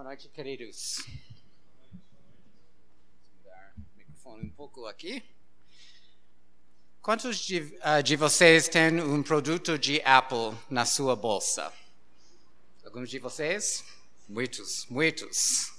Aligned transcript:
Boa 0.00 0.08
noite, 0.08 0.30
queridos. 0.30 1.04
Vou 3.44 3.52
dar 3.52 3.74
o 3.76 3.98
microfone 3.98 4.46
um 4.46 4.50
pouco 4.50 4.86
aqui. 4.86 5.22
Quantos 7.02 7.38
de, 7.38 7.60
uh, 7.60 8.02
de 8.02 8.16
vocês 8.16 8.66
têm 8.66 8.98
um 8.98 9.22
produto 9.22 9.78
de 9.78 10.00
Apple 10.02 10.56
na 10.70 10.86
sua 10.86 11.14
bolsa? 11.14 11.70
Alguns 12.82 13.10
de 13.10 13.18
vocês? 13.18 13.84
Muitos, 14.26 14.86
muitos. 14.88 15.70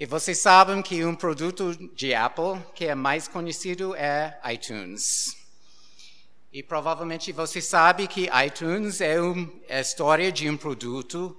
E 0.00 0.06
vocês 0.06 0.38
sabem 0.38 0.80
que 0.80 1.04
um 1.04 1.14
produto 1.14 1.76
de 1.94 2.14
Apple 2.14 2.58
que 2.74 2.86
é 2.86 2.94
mais 2.94 3.28
conhecido 3.28 3.94
é 3.94 4.40
iTunes. 4.54 5.36
E 6.50 6.62
provavelmente 6.62 7.30
você 7.30 7.60
sabe 7.60 8.08
que 8.08 8.26
iTunes 8.46 9.02
é, 9.02 9.20
um, 9.20 9.60
é 9.68 9.76
a 9.76 9.82
história 9.82 10.32
de 10.32 10.48
um 10.48 10.56
produto 10.56 11.38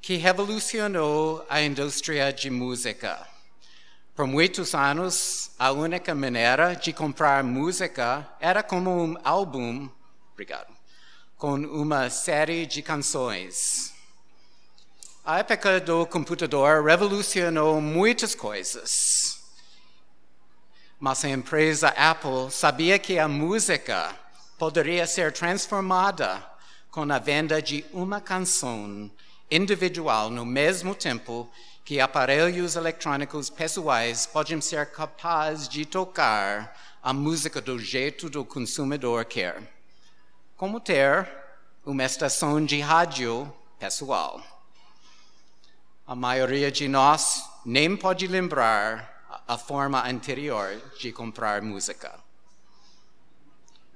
que 0.00 0.16
revolucionou 0.16 1.44
a 1.48 1.60
indústria 1.60 2.32
de 2.32 2.48
música. 2.48 3.26
Por 4.16 4.26
muitos 4.26 4.74
anos, 4.74 5.50
a 5.58 5.72
única 5.72 6.14
maneira 6.14 6.74
de 6.74 6.92
comprar 6.92 7.44
música 7.44 8.26
era 8.40 8.62
como 8.62 8.90
um 8.90 9.16
álbum, 9.22 9.88
obrigado, 10.32 10.74
com 11.36 11.54
uma 11.54 12.08
série 12.08 12.64
de 12.64 12.80
canções. 12.82 13.92
A 15.24 15.40
época 15.40 15.80
do 15.80 16.06
computador 16.06 16.82
revolucionou 16.82 17.78
muitas 17.80 18.34
coisas. 18.34 19.38
Mas 20.98 21.24
a 21.24 21.28
empresa 21.28 21.88
Apple 21.88 22.50
sabia 22.50 22.98
que 22.98 23.18
a 23.18 23.28
música 23.28 24.14
poderia 24.58 25.06
ser 25.06 25.32
transformada 25.32 26.42
com 26.90 27.02
a 27.02 27.18
venda 27.18 27.60
de 27.62 27.84
uma 27.92 28.20
canção 28.20 29.10
individual 29.50 30.30
no 30.30 30.46
mesmo 30.46 30.94
tempo 30.94 31.50
que 31.84 32.00
aparelhos 32.00 32.76
eletrônicos 32.76 33.50
pessoais 33.50 34.26
podem 34.26 34.60
ser 34.60 34.86
capazes 34.92 35.68
de 35.68 35.84
tocar 35.84 36.76
a 37.02 37.12
música 37.12 37.60
do 37.60 37.78
jeito 37.78 38.30
do 38.30 38.44
consumidor 38.44 39.24
quer. 39.24 39.62
Como 40.56 40.78
ter 40.78 41.28
uma 41.84 42.04
estação 42.04 42.64
de 42.64 42.80
rádio 42.80 43.52
pessoal. 43.78 44.40
A 46.06 46.14
maioria 46.14 46.70
de 46.70 46.86
nós 46.86 47.42
nem 47.64 47.96
pode 47.96 48.26
lembrar 48.26 49.42
a 49.48 49.56
forma 49.56 50.06
anterior 50.06 50.80
de 50.98 51.10
comprar 51.10 51.62
música. 51.62 52.18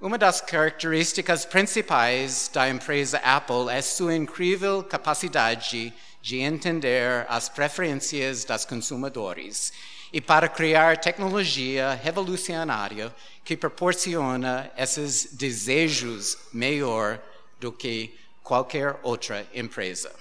Uma 0.05 0.19
das 0.19 0.38
características 0.38 1.47
principais 1.47 2.50
da 2.52 2.69
empresa 2.69 3.16
Apple 3.20 3.70
é 3.70 3.80
sua 3.80 4.14
incrível 4.14 4.84
capacidade 4.84 5.94
de 6.20 6.41
entender 6.41 7.24
as 7.27 7.48
preferências 7.48 8.44
dos 8.44 8.66
consumidores 8.66 9.72
e 10.12 10.20
para 10.20 10.47
criar 10.47 10.98
tecnologia 10.98 11.94
revolucionária 11.94 13.14
que 13.42 13.56
proporciona 13.56 14.70
esses 14.77 15.32
desejos 15.32 16.36
melhor 16.52 17.19
do 17.58 17.72
que 17.72 18.14
qualquer 18.42 19.00
outra 19.02 19.47
empresa. 19.55 20.12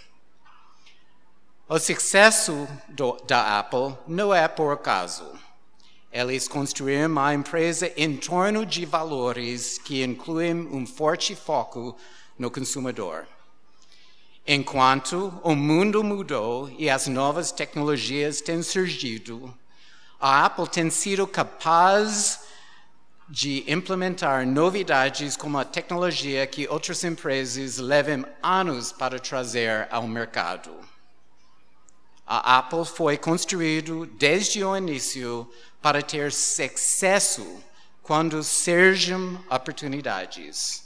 O 1.68 1.78
sucesso 1.78 2.70
do, 2.88 3.18
da 3.28 3.60
Apple 3.60 3.98
não 4.08 4.34
é 4.34 4.48
por 4.48 4.72
acaso. 4.72 5.30
Eles 6.14 6.48
construíram 6.48 7.08
uma 7.08 7.34
empresa 7.34 7.92
em 7.98 8.16
torno 8.16 8.68
de 8.68 8.86
valores 8.86 9.80
que 9.80 10.04
incluem 10.04 10.54
um 10.54 10.86
forte 10.86 11.36
foco 11.36 11.98
no 12.38 12.52
consumidor. 12.52 13.28
Enquanto 14.46 15.34
o 15.42 15.56
mundo 15.56 16.04
mudou 16.04 16.70
e 16.78 16.88
as 16.88 17.08
novas 17.08 17.52
tecnologias 17.52 18.42
têm 18.42 18.62
surgido, 18.62 19.52
a 20.20 20.46
Apple 20.46 20.68
tem 20.68 20.92
sido 20.92 21.26
capaz 21.26 22.42
de 23.28 23.64
implementar 23.68 24.46
novidades 24.46 25.36
como 25.36 25.58
a 25.58 25.66
tecnologia 25.66 26.46
que 26.46 26.68
outras 26.68 27.04
empresas 27.04 27.80
levam 27.80 28.24
anos 28.44 28.92
para 28.92 29.18
trazer 29.18 29.88
ao 29.90 30.08
mercado. 30.08 30.70
A 32.26 32.60
Apple 32.60 32.86
foi 32.86 33.18
construído 33.18 34.06
desde 34.06 34.64
o 34.64 34.78
início 34.78 35.50
para 35.84 36.02
ter 36.02 36.32
sucesso 36.32 37.62
quando 38.02 38.42
surgem 38.42 39.38
oportunidades, 39.50 40.86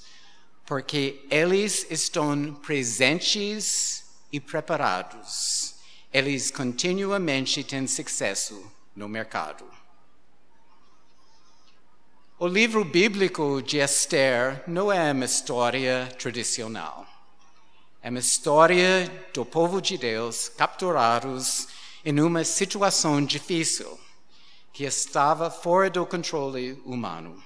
porque 0.66 1.24
eles 1.30 1.86
estão 1.92 2.56
presentes 2.56 4.06
e 4.32 4.40
preparados. 4.40 5.76
Eles 6.12 6.50
continuamente 6.50 7.64
têm 7.64 7.86
sucesso 7.86 8.72
no 8.96 9.08
mercado. 9.08 9.66
O 12.40 12.48
livro 12.48 12.84
bíblico 12.84 13.62
de 13.62 13.78
Esther 13.78 14.64
não 14.66 14.92
é 14.92 15.12
uma 15.12 15.26
história 15.26 16.12
tradicional. 16.18 17.06
É 18.02 18.10
uma 18.10 18.18
história 18.18 19.30
do 19.32 19.46
povo 19.46 19.80
de 19.80 19.96
Deus 19.96 20.50
capturados 20.50 21.68
em 22.04 22.20
uma 22.20 22.44
situação 22.44 23.24
difícil 23.24 24.07
que 24.78 24.84
estava 24.84 25.50
fora 25.50 25.90
do 25.90 26.06
controle 26.06 26.80
humano. 26.86 27.44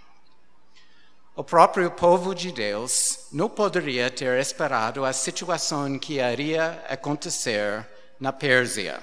O 1.33 1.41
próprio 1.45 1.89
povo 1.89 2.35
de 2.35 2.51
Deus 2.51 3.19
não 3.31 3.47
poderia 3.47 4.11
ter 4.11 4.37
esperado 4.37 5.05
a 5.05 5.13
situação 5.13 5.97
que 5.97 6.19
iria 6.19 6.83
acontecer 6.89 7.87
na 8.19 8.33
Pérsia, 8.33 9.01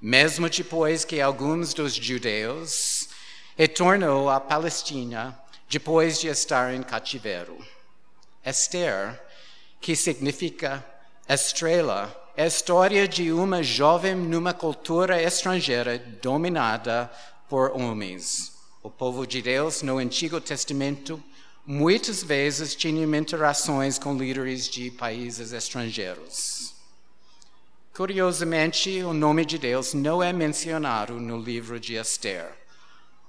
mesmo 0.00 0.48
depois 0.48 1.04
que 1.04 1.20
alguns 1.20 1.74
dos 1.74 1.92
judeus 1.92 3.10
retornou 3.54 4.30
à 4.30 4.40
Palestina 4.40 5.38
depois 5.68 6.18
de 6.18 6.28
estar 6.28 6.72
em 6.72 6.82
cativeiro. 6.82 7.58
Esther, 8.42 9.22
que 9.78 9.94
significa 9.94 10.82
estrela, 11.28 12.18
é 12.34 12.44
a 12.44 12.46
história 12.46 13.06
de 13.06 13.30
uma 13.30 13.62
jovem 13.62 14.14
numa 14.14 14.54
cultura 14.54 15.22
estrangeira 15.22 15.98
dominada 15.98 17.10
por 17.52 17.70
homens. 17.78 18.50
O 18.82 18.88
povo 18.88 19.26
de 19.26 19.42
Deus 19.42 19.82
no 19.82 19.98
Antigo 19.98 20.40
Testamento 20.40 21.22
muitas 21.66 22.22
vezes 22.22 22.74
tinha 22.74 23.04
interações 23.04 23.98
com 23.98 24.16
líderes 24.16 24.66
de 24.66 24.90
países 24.92 25.52
estrangeiros. 25.52 26.72
Curiosamente, 27.94 29.02
o 29.02 29.12
nome 29.12 29.44
de 29.44 29.58
Deus 29.58 29.92
não 29.92 30.22
é 30.22 30.32
mencionado 30.32 31.20
no 31.20 31.38
livro 31.38 31.78
de 31.78 31.96
Esther. 31.96 32.54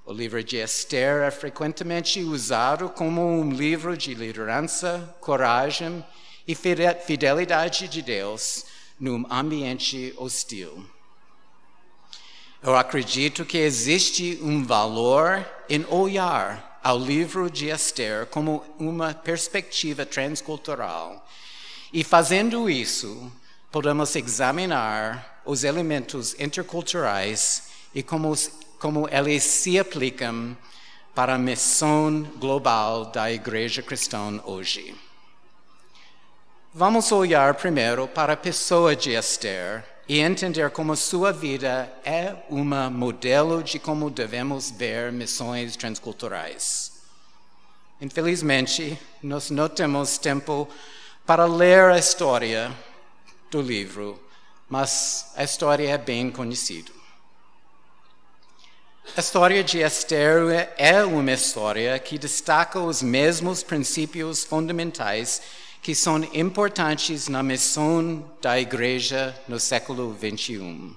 O 0.06 0.12
livro 0.14 0.42
de 0.42 0.56
Esther 0.56 1.24
é 1.24 1.30
frequentemente 1.30 2.22
usado 2.22 2.88
como 2.88 3.20
um 3.20 3.50
livro 3.50 3.94
de 3.94 4.14
liderança, 4.14 5.14
coragem 5.20 6.02
e 6.48 6.54
fidelidade 6.54 7.88
de 7.88 8.00
Deus 8.00 8.64
num 8.98 9.26
ambiente 9.30 10.14
hostil. 10.16 10.93
Eu 12.64 12.74
acredito 12.74 13.44
que 13.44 13.58
existe 13.58 14.38
um 14.40 14.64
valor 14.64 15.46
em 15.68 15.84
olhar 15.90 16.80
ao 16.82 16.98
livro 16.98 17.50
de 17.50 17.68
Esther 17.68 18.24
como 18.24 18.64
uma 18.78 19.12
perspectiva 19.12 20.06
transcultural. 20.06 21.28
E 21.92 22.02
fazendo 22.02 22.70
isso, 22.70 23.30
podemos 23.70 24.16
examinar 24.16 25.42
os 25.44 25.62
elementos 25.62 26.34
interculturais 26.40 27.64
e 27.94 28.02
como, 28.02 28.34
como 28.78 29.06
eles 29.10 29.42
se 29.42 29.78
aplicam 29.78 30.56
para 31.14 31.34
a 31.34 31.38
missão 31.38 32.22
global 32.38 33.04
da 33.04 33.30
Igreja 33.30 33.82
Cristã 33.82 34.40
hoje. 34.42 34.94
Vamos 36.72 37.12
olhar 37.12 37.52
primeiro 37.56 38.08
para 38.08 38.32
a 38.32 38.38
pessoa 38.38 38.96
de 38.96 39.10
Esther 39.10 39.84
e 40.08 40.20
entender 40.20 40.70
como 40.70 40.94
sua 40.94 41.32
vida 41.32 41.90
é 42.04 42.36
um 42.50 42.64
modelo 42.90 43.62
de 43.62 43.78
como 43.78 44.10
devemos 44.10 44.70
ver 44.70 45.10
missões 45.10 45.76
transculturais. 45.76 46.92
Infelizmente, 48.00 48.98
nós 49.22 49.50
não 49.50 49.68
temos 49.68 50.18
tempo 50.18 50.68
para 51.24 51.46
ler 51.46 51.90
a 51.90 51.98
história 51.98 52.70
do 53.50 53.62
livro, 53.62 54.22
mas 54.68 55.32
a 55.36 55.44
história 55.44 55.88
é 55.88 55.96
bem 55.96 56.30
conhecida. 56.30 56.92
A 59.16 59.20
história 59.20 59.62
de 59.62 59.78
Esther 59.78 60.72
é 60.76 61.04
uma 61.04 61.32
história 61.32 61.96
que 61.98 62.18
destaca 62.18 62.80
os 62.80 63.02
mesmos 63.02 63.62
princípios 63.62 64.42
fundamentais 64.44 65.40
que 65.84 65.94
são 65.94 66.16
importantes 66.32 67.28
na 67.28 67.42
missão 67.42 68.24
da 68.40 68.58
igreja 68.58 69.38
no 69.46 69.60
século 69.60 70.14
21. 70.14 70.96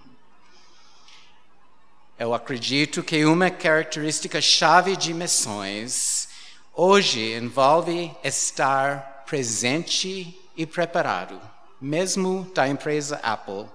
Eu 2.17 2.33
acredito 2.33 3.03
que 3.03 3.25
uma 3.25 3.51
característica 3.51 4.39
chave 4.39 4.95
de 4.95 5.13
missões 5.13 6.29
hoje 6.73 7.33
envolve 7.33 8.15
estar 8.23 9.25
presente 9.27 10.39
e 10.55 10.65
preparado, 10.65 11.37
mesmo 11.81 12.49
da 12.55 12.65
empresa 12.65 13.17
Apple, 13.17 13.65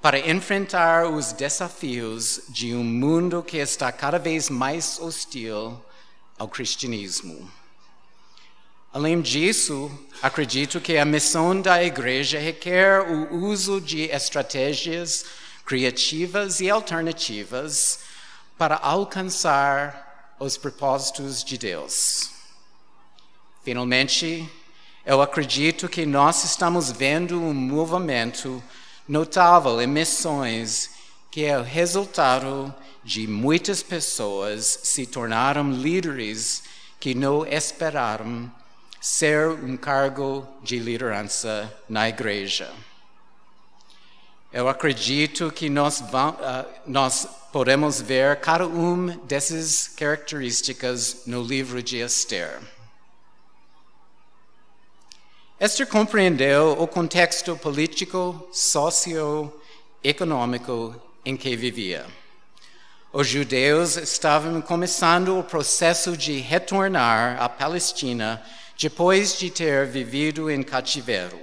para 0.00 0.20
enfrentar 0.20 1.08
os 1.08 1.32
desafios 1.32 2.42
de 2.48 2.76
um 2.76 2.84
mundo 2.84 3.42
que 3.42 3.56
está 3.56 3.90
cada 3.90 4.20
vez 4.20 4.48
mais 4.48 5.00
hostil 5.00 5.82
ao 6.38 6.46
cristianismo. 6.46 7.50
Além 8.94 9.20
disso, 9.20 9.90
acredito 10.22 10.80
que 10.80 10.96
a 10.96 11.04
missão 11.04 11.60
da 11.60 11.82
igreja 11.82 12.38
requer 12.38 13.00
o 13.00 13.34
uso 13.44 13.80
de 13.80 14.02
estratégias 14.02 15.24
criativas 15.66 16.60
e 16.60 16.70
alternativas 16.70 17.98
para 18.56 18.76
alcançar 18.76 20.36
os 20.38 20.56
propósitos 20.56 21.42
de 21.42 21.58
Deus. 21.58 22.30
Finalmente, 23.64 24.48
eu 25.04 25.20
acredito 25.20 25.88
que 25.88 26.06
nós 26.06 26.44
estamos 26.44 26.92
vendo 26.92 27.36
um 27.42 27.52
movimento 27.52 28.62
notável 29.08 29.82
em 29.82 29.88
missões 29.88 30.88
que 31.32 31.44
é 31.44 31.58
o 31.58 31.64
resultado 31.64 32.72
de 33.02 33.26
muitas 33.26 33.82
pessoas 33.82 34.78
se 34.84 35.04
tornaram 35.04 35.72
líderes 35.72 36.62
que 37.00 37.12
não 37.12 37.44
esperaram 37.44 38.48
ser 39.04 39.50
um 39.50 39.76
cargo 39.76 40.48
de 40.62 40.78
liderança 40.78 41.70
na 41.86 42.08
igreja. 42.08 42.72
Eu 44.50 44.66
acredito 44.66 45.50
que 45.50 45.68
nós, 45.68 46.02
vamos, 46.10 46.40
uh, 46.40 46.64
nós 46.86 47.28
podemos 47.52 48.00
ver 48.00 48.40
cada 48.40 48.66
uma 48.66 49.14
dessas 49.24 49.88
características 49.88 51.24
no 51.26 51.42
livro 51.42 51.82
de 51.82 51.98
Esther. 51.98 52.62
Esther 55.60 55.86
compreendeu 55.86 56.74
o 56.80 56.88
contexto 56.88 57.54
político, 57.58 58.48
socioeconômico 58.54 60.98
em 61.26 61.36
que 61.36 61.54
vivia. 61.54 62.06
Os 63.12 63.28
judeus 63.28 63.98
estavam 63.98 64.62
começando 64.62 65.38
o 65.38 65.44
processo 65.44 66.16
de 66.16 66.38
retornar 66.38 67.42
à 67.42 67.50
Palestina 67.50 68.42
depois 68.78 69.38
de 69.38 69.50
ter 69.50 69.86
vivido 69.86 70.50
em 70.50 70.62
cativeiro. 70.62 71.38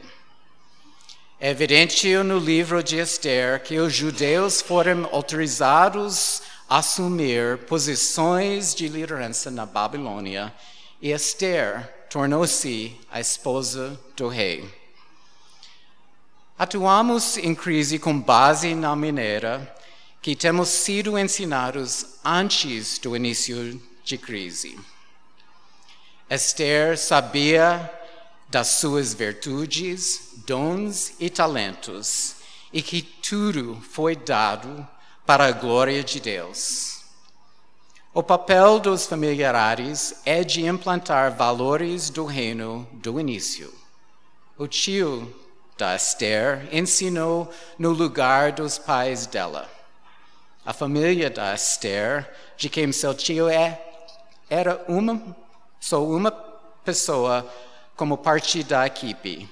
É 1.40 1.50
evidente 1.50 2.16
no 2.18 2.38
livro 2.38 2.84
de 2.84 2.98
Esther 2.98 3.64
que 3.64 3.80
os 3.80 3.94
judeus 3.94 4.62
foram 4.62 5.10
autorizados 5.12 6.42
a 6.70 6.78
assumir 6.78 7.58
posições 7.66 8.76
de 8.76 8.88
liderança 8.88 9.50
na 9.50 9.66
Babilônia 9.66 10.54
e 11.02 11.12
Esther 11.12 11.92
tornou-se 12.10 12.96
a 13.10 13.20
esposa 13.20 14.00
do 14.16 14.28
rei. 14.28 14.72
Atuamos 16.60 17.38
em 17.38 17.56
crise 17.56 17.98
com 17.98 18.20
base 18.20 18.76
na 18.76 18.96
maneira 18.96 19.76
que 20.22 20.36
temos 20.36 20.70
sido 20.70 21.18
ensinados 21.18 22.06
antes 22.24 23.00
do 23.00 23.16
início 23.16 23.82
de 24.04 24.18
crise. 24.18 24.78
Esther 26.34 26.98
sabia 26.98 27.92
das 28.48 28.68
suas 28.68 29.14
virtudes, 29.14 30.30
dons 30.48 31.12
e 31.20 31.30
talentos, 31.30 32.38
e 32.72 32.82
que 32.82 33.02
tudo 33.02 33.84
foi 33.92 34.16
dado 34.16 34.88
para 35.26 35.48
a 35.48 35.52
glória 35.52 36.02
de 36.02 36.22
Deus. 36.22 37.02
O 38.14 38.24
papel 38.24 38.80
dos 38.80 39.06
familiares 39.06 40.22
é 40.26 40.42
de 40.42 40.66
implantar 40.66 41.36
valores 41.36 42.10
do 42.10 42.24
reino 42.24 42.88
do 42.94 43.20
início. 43.20 43.74
O 44.58 44.70
tio 44.70 45.36
da 45.78 45.98
Esther 45.98 46.66
ensinou 46.72 47.52
no 47.78 47.90
lugar 47.92 48.54
dos 48.54 48.78
pais 48.78 49.26
dela. 49.26 49.70
A 50.66 50.72
família 50.72 51.30
da 51.30 51.54
Esther, 51.54 52.34
de 52.56 52.70
quem 52.70 52.90
seu 52.94 53.14
tio 53.14 53.50
é, 53.50 53.82
era 54.50 54.82
uma 54.88 55.41
só 55.82 56.06
uma 56.06 56.32
pessoa 56.86 57.52
como 57.96 58.16
parte 58.16 58.64
da 58.64 58.86
equipe. 58.86 59.50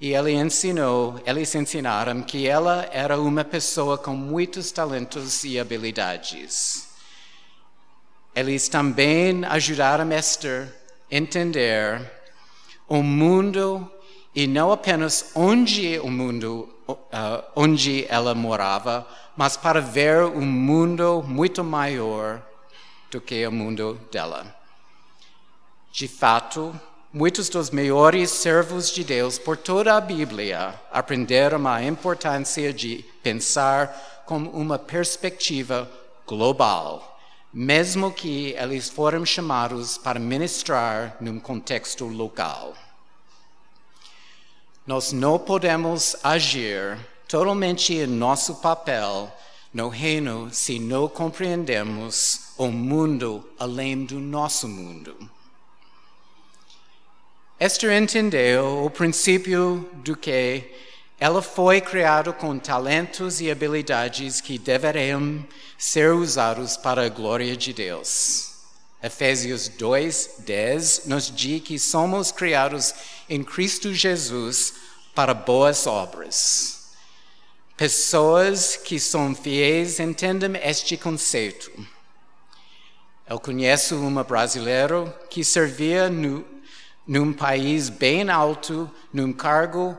E 0.00 0.14
ele 0.14 0.32
ensinou, 0.32 1.20
eles 1.26 1.54
ensinaram 1.54 2.22
que 2.22 2.46
ela 2.46 2.88
era 2.92 3.20
uma 3.20 3.44
pessoa 3.44 3.98
com 3.98 4.14
muitos 4.14 4.70
talentos 4.70 5.44
e 5.44 5.58
habilidades. 5.58 6.88
Eles 8.34 8.68
também 8.68 9.44
ajudaram 9.44 10.10
Esther 10.12 10.72
a 11.10 11.14
entender 11.16 12.10
o 12.88 13.02
mundo 13.02 13.90
e 14.34 14.46
não 14.46 14.70
apenas 14.70 15.32
onde 15.34 15.98
o 16.00 16.10
mundo, 16.10 16.68
uh, 16.88 17.44
onde 17.56 18.04
ela 18.08 18.34
morava, 18.34 19.06
mas 19.36 19.56
para 19.56 19.80
ver 19.80 20.24
um 20.24 20.44
mundo 20.44 21.24
muito 21.26 21.64
maior 21.64 22.42
do 23.10 23.20
que 23.20 23.46
o 23.46 23.52
mundo 23.52 24.00
dela. 24.10 24.63
De 25.94 26.08
fato, 26.08 26.74
muitos 27.12 27.48
dos 27.48 27.70
maiores 27.70 28.28
servos 28.28 28.90
de 28.90 29.04
Deus 29.04 29.38
por 29.38 29.56
toda 29.56 29.94
a 29.94 30.00
Bíblia 30.00 30.74
aprenderam 30.90 31.68
a 31.68 31.84
importância 31.84 32.72
de 32.72 33.04
pensar 33.22 34.24
com 34.26 34.38
uma 34.38 34.76
perspectiva 34.76 35.88
global, 36.26 37.16
mesmo 37.52 38.10
que 38.10 38.56
eles 38.58 38.88
foram 38.88 39.24
chamados 39.24 39.96
para 39.96 40.18
ministrar 40.18 41.16
num 41.20 41.38
contexto 41.38 42.06
local. 42.06 42.74
Nós 44.84 45.12
não 45.12 45.38
podemos 45.38 46.16
agir 46.24 46.98
totalmente 47.28 47.94
em 47.94 48.08
nosso 48.08 48.56
papel 48.56 49.32
no 49.72 49.88
reino 49.88 50.48
se 50.50 50.80
não 50.80 51.08
compreendemos 51.08 52.52
o 52.58 52.66
mundo 52.66 53.48
além 53.60 54.04
do 54.04 54.18
nosso 54.18 54.66
mundo. 54.66 55.32
Esther 57.66 57.92
entendeu 57.92 58.84
o 58.84 58.90
princípio 58.90 59.88
do 59.94 60.14
que 60.14 60.70
ela 61.18 61.40
foi 61.40 61.80
criada 61.80 62.30
com 62.30 62.58
talentos 62.58 63.40
e 63.40 63.50
habilidades 63.50 64.38
que 64.38 64.58
deveriam 64.58 65.42
ser 65.78 66.12
usados 66.12 66.76
para 66.76 67.06
a 67.06 67.08
glória 67.08 67.56
de 67.56 67.72
Deus. 67.72 68.52
Efésios 69.02 69.66
2, 69.68 70.40
10 70.40 71.06
nos 71.06 71.34
diz 71.34 71.62
que 71.62 71.78
somos 71.78 72.30
criados 72.30 72.94
em 73.30 73.42
Cristo 73.42 73.94
Jesus 73.94 74.74
para 75.14 75.32
boas 75.32 75.86
obras. 75.86 76.90
Pessoas 77.78 78.76
que 78.76 79.00
são 79.00 79.34
fiéis 79.34 79.98
entendem 79.98 80.60
este 80.62 80.98
conceito. 80.98 81.72
Eu 83.26 83.40
conheço 83.40 83.96
uma 83.96 84.22
brasileira 84.22 85.06
que 85.30 85.42
servia 85.42 86.10
no 86.10 86.53
num 87.06 87.32
país 87.32 87.88
bem 87.88 88.28
alto, 88.30 88.90
num 89.12 89.32
cargo 89.32 89.90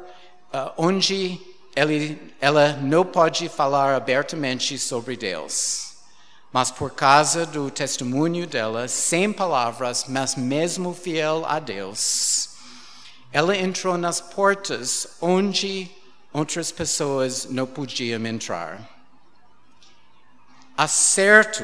uh, 0.53 0.71
onde 0.77 1.39
ele, 1.75 2.33
ela 2.39 2.73
não 2.73 3.05
pode 3.05 3.49
falar 3.49 3.93
abertamente 3.93 4.77
sobre 4.79 5.15
Deus. 5.15 5.93
Mas 6.51 6.71
por 6.71 6.91
causa 6.91 7.45
do 7.45 7.69
testemunho 7.69 8.47
dela, 8.47 8.87
sem 8.87 9.31
palavras, 9.31 10.05
mas 10.07 10.35
mesmo 10.35 10.93
fiel 10.93 11.43
a 11.45 11.59
Deus, 11.59 12.51
ela 13.31 13.57
entrou 13.57 13.97
nas 13.97 14.21
portas 14.21 15.17
onde 15.19 15.91
outras 16.31 16.71
pessoas 16.71 17.45
não 17.45 17.67
podiam 17.67 18.25
entrar. 18.25 18.89
Acerto 20.77 21.63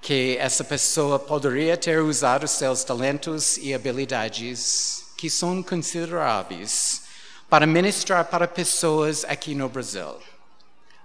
que 0.00 0.36
essa 0.38 0.64
pessoa 0.64 1.18
poderia 1.18 1.76
ter 1.76 2.00
usado 2.00 2.46
seus 2.46 2.84
talentos 2.84 3.56
e 3.58 3.74
habilidades, 3.74 5.12
que 5.16 5.28
são 5.28 5.62
consideráveis, 5.62 7.02
para 7.48 7.66
ministrar 7.66 8.24
para 8.26 8.46
pessoas 8.46 9.24
aqui 9.24 9.54
no 9.54 9.68
Brasil. 9.68 10.16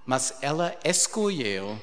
Mas 0.05 0.33
ela 0.41 0.75
escolheu 0.83 1.81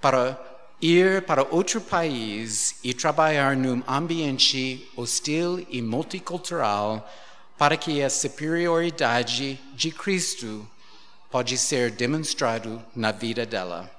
para 0.00 0.38
ir 0.80 1.22
para 1.22 1.44
outro 1.44 1.80
país 1.80 2.76
e 2.82 2.92
trabalhar 2.92 3.56
num 3.56 3.82
ambiente 3.86 4.90
hostil 4.96 5.64
e 5.70 5.80
multicultural 5.80 7.08
para 7.56 7.76
que 7.76 8.02
a 8.02 8.10
superioridade 8.10 9.58
de 9.74 9.90
Cristo 9.90 10.68
pode 11.30 11.56
ser 11.56 11.90
demonstrado 11.90 12.84
na 12.94 13.12
vida 13.12 13.46
dela, 13.46 13.90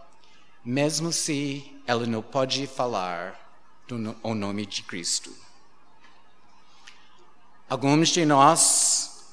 mesmo 0.65 1.13
se 1.13 1.79
ela 1.85 2.07
não 2.07 2.23
pode 2.23 2.65
falar 2.65 3.39
do, 3.87 4.15
o 4.23 4.33
nome 4.33 4.65
de 4.65 4.81
Cristo. 4.81 5.31
Alguns 7.69 8.09
de 8.09 8.25
nós 8.25 9.25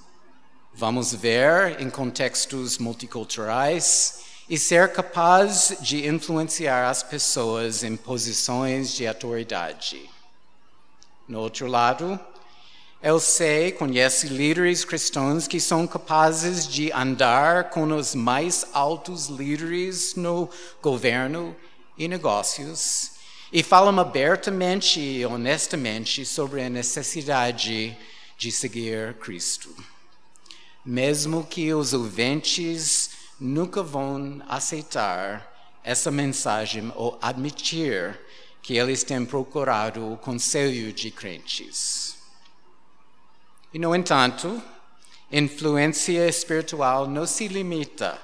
vamos 0.74 1.14
ver 1.14 1.80
em 1.80 1.88
contextos 1.88 2.76
multiculturais 2.76 4.24
e 4.48 4.58
ser 4.58 4.92
capaz 4.92 5.78
de 5.80 6.06
influenciar 6.06 6.90
as 6.90 7.02
pessoas 7.02 7.82
em 7.82 7.96
posições 7.96 8.92
de 8.92 9.06
autoridade. 9.06 10.10
No 11.26 11.40
outro 11.40 11.66
lado, 11.66 12.20
Eu 13.02 13.18
sei, 13.18 13.72
conhece 13.72 14.28
líderes 14.28 14.84
cristãos 14.84 15.48
que 15.48 15.58
são 15.58 15.88
capazes 15.88 16.68
de 16.68 16.92
andar 16.92 17.68
com 17.70 17.92
os 17.96 18.14
mais 18.14 18.64
altos 18.72 19.26
líderes 19.26 20.14
no 20.14 20.48
governo 20.80 21.56
e 21.98 22.06
negócios 22.06 23.10
e 23.52 23.60
falam 23.60 23.98
abertamente 23.98 25.00
e 25.00 25.26
honestamente 25.26 26.24
sobre 26.24 26.62
a 26.62 26.70
necessidade 26.70 27.98
de 28.38 28.52
seguir 28.52 29.14
Cristo. 29.14 29.74
Mesmo 30.86 31.44
que 31.44 31.74
os 31.74 31.92
ouvintes 31.92 33.10
nunca 33.40 33.82
vão 33.82 34.40
aceitar 34.48 35.80
essa 35.82 36.12
mensagem 36.12 36.92
ou 36.94 37.18
admitir 37.20 38.16
que 38.62 38.76
eles 38.76 39.02
têm 39.02 39.26
procurado 39.26 40.12
o 40.12 40.16
conselho 40.16 40.92
de 40.92 41.10
crentes. 41.10 42.21
E, 43.74 43.78
no 43.78 43.94
entanto, 43.94 44.62
influência 45.30 46.28
espiritual 46.28 47.08
não 47.08 47.26
se 47.26 47.48
limita 47.48 48.18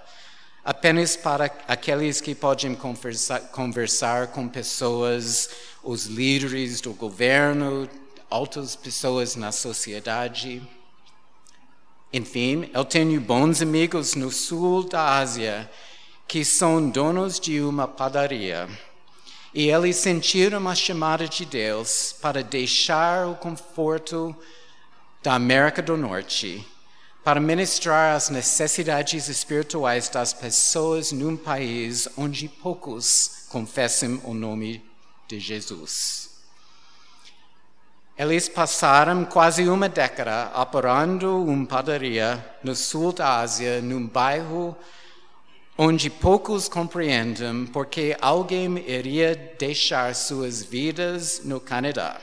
apenas 0.62 1.16
para 1.16 1.46
aqueles 1.66 2.20
que 2.20 2.34
podem 2.34 2.74
conversar, 2.74 3.40
conversar 3.48 4.26
com 4.26 4.46
pessoas, 4.46 5.48
os 5.82 6.04
líderes 6.04 6.82
do 6.82 6.92
governo, 6.92 7.88
outras 8.28 8.76
pessoas 8.76 9.34
na 9.34 9.50
sociedade. 9.50 10.60
Enfim, 12.12 12.68
eu 12.74 12.84
tenho 12.84 13.18
bons 13.18 13.62
amigos 13.62 14.14
no 14.14 14.30
sul 14.30 14.86
da 14.86 15.16
Ásia 15.16 15.70
que 16.26 16.44
são 16.44 16.90
donos 16.90 17.40
de 17.40 17.62
uma 17.62 17.88
padaria. 17.88 18.68
E 19.54 19.70
eles 19.70 19.96
sentiram 19.96 20.68
a 20.68 20.74
chamada 20.74 21.26
de 21.26 21.46
Deus 21.46 22.14
para 22.20 22.42
deixar 22.42 23.26
o 23.26 23.34
conforto 23.34 24.36
da 25.22 25.34
América 25.34 25.82
do 25.82 25.96
Norte 25.96 26.66
para 27.24 27.40
ministrar 27.40 28.16
as 28.16 28.30
necessidades 28.30 29.28
espirituais 29.28 30.08
das 30.08 30.32
pessoas 30.32 31.12
num 31.12 31.36
país 31.36 32.08
onde 32.16 32.48
poucos 32.48 33.46
confessam 33.48 34.20
o 34.24 34.32
nome 34.32 34.82
de 35.26 35.38
Jesus. 35.38 36.30
Eles 38.16 38.48
passaram 38.48 39.24
quase 39.24 39.68
uma 39.68 39.88
década 39.88 40.50
operando 40.60 41.44
uma 41.44 41.66
padaria 41.66 42.44
no 42.64 42.74
sul 42.74 43.12
da 43.12 43.40
Ásia, 43.40 43.80
num 43.80 44.06
bairro 44.06 44.76
onde 45.76 46.10
poucos 46.10 46.68
compreendem 46.68 47.66
porque 47.66 48.16
alguém 48.20 48.78
iria 48.88 49.36
deixar 49.56 50.12
suas 50.16 50.64
vidas 50.64 51.42
no 51.44 51.60
Canadá. 51.60 52.20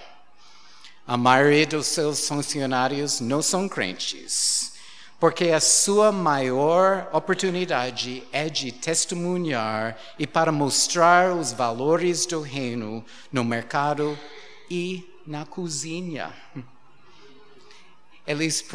A 1.07 1.15
maioria 1.15 1.67
dos 1.67 1.85
seus 1.85 2.27
funcionários 2.27 3.19
não 3.19 3.39
são 3.39 3.69
crentes, 3.69 4.73
porque 5.19 5.51
a 5.51 5.59
sua 5.59 6.11
maior 6.11 7.07
oportunidade 7.13 8.23
é 8.31 8.49
de 8.49 8.71
testemunhar 8.71 9.95
e 10.17 10.25
para 10.25 10.51
mostrar 10.51 11.31
os 11.31 11.51
valores 11.51 12.25
do 12.25 12.41
reino 12.41 13.05
no 13.31 13.43
mercado 13.43 14.17
e 14.67 15.07
na 15.27 15.45
cozinha. 15.45 16.33
Eles 18.25 18.65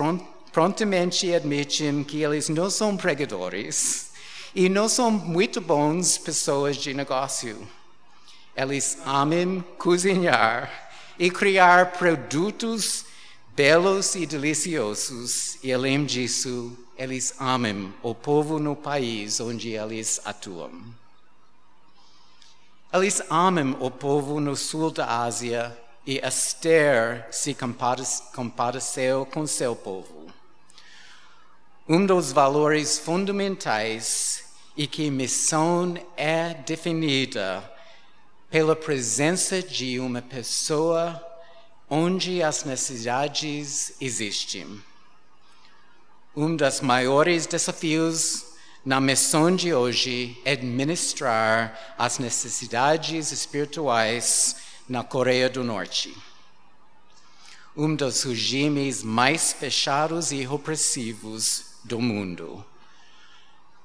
prontamente 0.53 1.35
admitem 1.35 2.05
que 2.05 2.23
eles 2.23 2.49
não 2.49 2.71
são 2.71 2.97
pregadores 2.97 4.13
e 4.55 4.69
não 4.69 4.89
são 4.89 5.11
muito 5.11 5.61
bons 5.61 6.17
pessoas 6.17 6.77
de 6.77 6.95
negócio. 6.95 7.69
Eles 8.57 8.99
amam 9.05 9.65
cozinhar 9.77 10.90
e 11.21 11.31
criar 11.31 11.93
produtos 11.99 13.05
belos 13.55 14.15
e 14.15 14.25
deliciosos, 14.25 15.59
e 15.63 15.71
além 15.71 16.03
disso, 16.07 16.75
eles 16.97 17.35
amam 17.39 17.93
o 18.03 18.15
povo 18.15 18.59
no 18.59 18.75
país 18.75 19.39
onde 19.39 19.69
eles 19.69 20.19
atuam. 20.25 20.73
Eles 22.91 23.21
amam 23.29 23.77
o 23.81 23.91
povo 23.91 24.41
no 24.41 24.57
sul 24.57 24.91
da 24.91 25.21
Ásia 25.21 25.77
e 26.07 26.17
Esther 26.27 27.29
se 27.31 27.55
compadeceu 28.35 29.27
com 29.27 29.47
seu 29.47 29.77
povo. 29.77 30.27
Um 31.87 32.07
dos 32.07 32.33
valores 32.33 32.99
fundamentais 32.99 34.43
e 34.75 34.87
que 34.87 35.11
missão 35.11 35.95
é 36.17 36.55
definida 36.55 37.70
pela 38.51 38.75
presença 38.75 39.63
de 39.63 40.01
uma 40.01 40.21
pessoa 40.21 41.25
onde 41.89 42.43
as 42.43 42.65
necessidades 42.65 43.93
existem. 44.01 44.83
Um 46.37 46.57
dos 46.57 46.81
maiores 46.81 47.47
desafios 47.47 48.45
na 48.85 49.01
missão 49.01 49.55
de 49.55 49.73
hoje 49.73 50.37
é 50.45 50.53
administrar 50.53 51.95
as 51.97 52.19
necessidades 52.19 53.31
espirituais 53.31 54.57
na 54.89 55.05
Coreia 55.05 55.49
do 55.49 55.63
Norte. 55.63 56.17
Um 57.77 57.95
dos 57.95 58.25
regimes 58.25 59.03
mais 59.05 59.53
fechados 59.53 60.33
e 60.33 60.45
repressivos 60.45 61.67
do 61.85 62.01
mundo. 62.01 62.65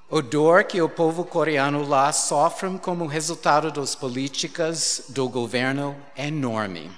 O 0.08 0.22
dor 0.22 0.66
que 0.66 0.80
o 0.80 0.88
povo 0.88 1.26
coreano 1.26 1.84
lá 1.84 2.14
sofre 2.14 2.70
como 2.78 3.08
resultado 3.08 3.72
das 3.72 3.96
políticas 3.96 5.06
do 5.10 5.28
governo 5.28 5.96
é 6.16 6.28
enorme. 6.28 6.92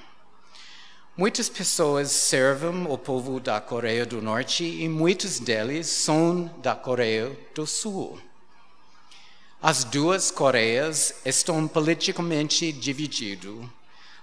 Muitas 1.16 1.48
pessoas 1.48 2.12
servem 2.12 2.86
o 2.86 2.98
povo 2.98 3.40
da 3.40 3.62
Coreia 3.62 4.06
do 4.06 4.22
Norte 4.22 4.66
e 4.66 4.90
muitos 4.90 5.40
deles 5.40 5.88
são 5.88 6.54
da 6.58 6.76
Coreia 6.76 7.32
do 7.56 7.66
Sul. 7.66 8.20
As 9.62 9.86
duas 9.86 10.30
Coreias 10.30 11.22
estão 11.24 11.66
politicamente 11.66 12.74
divididas, 12.74 13.56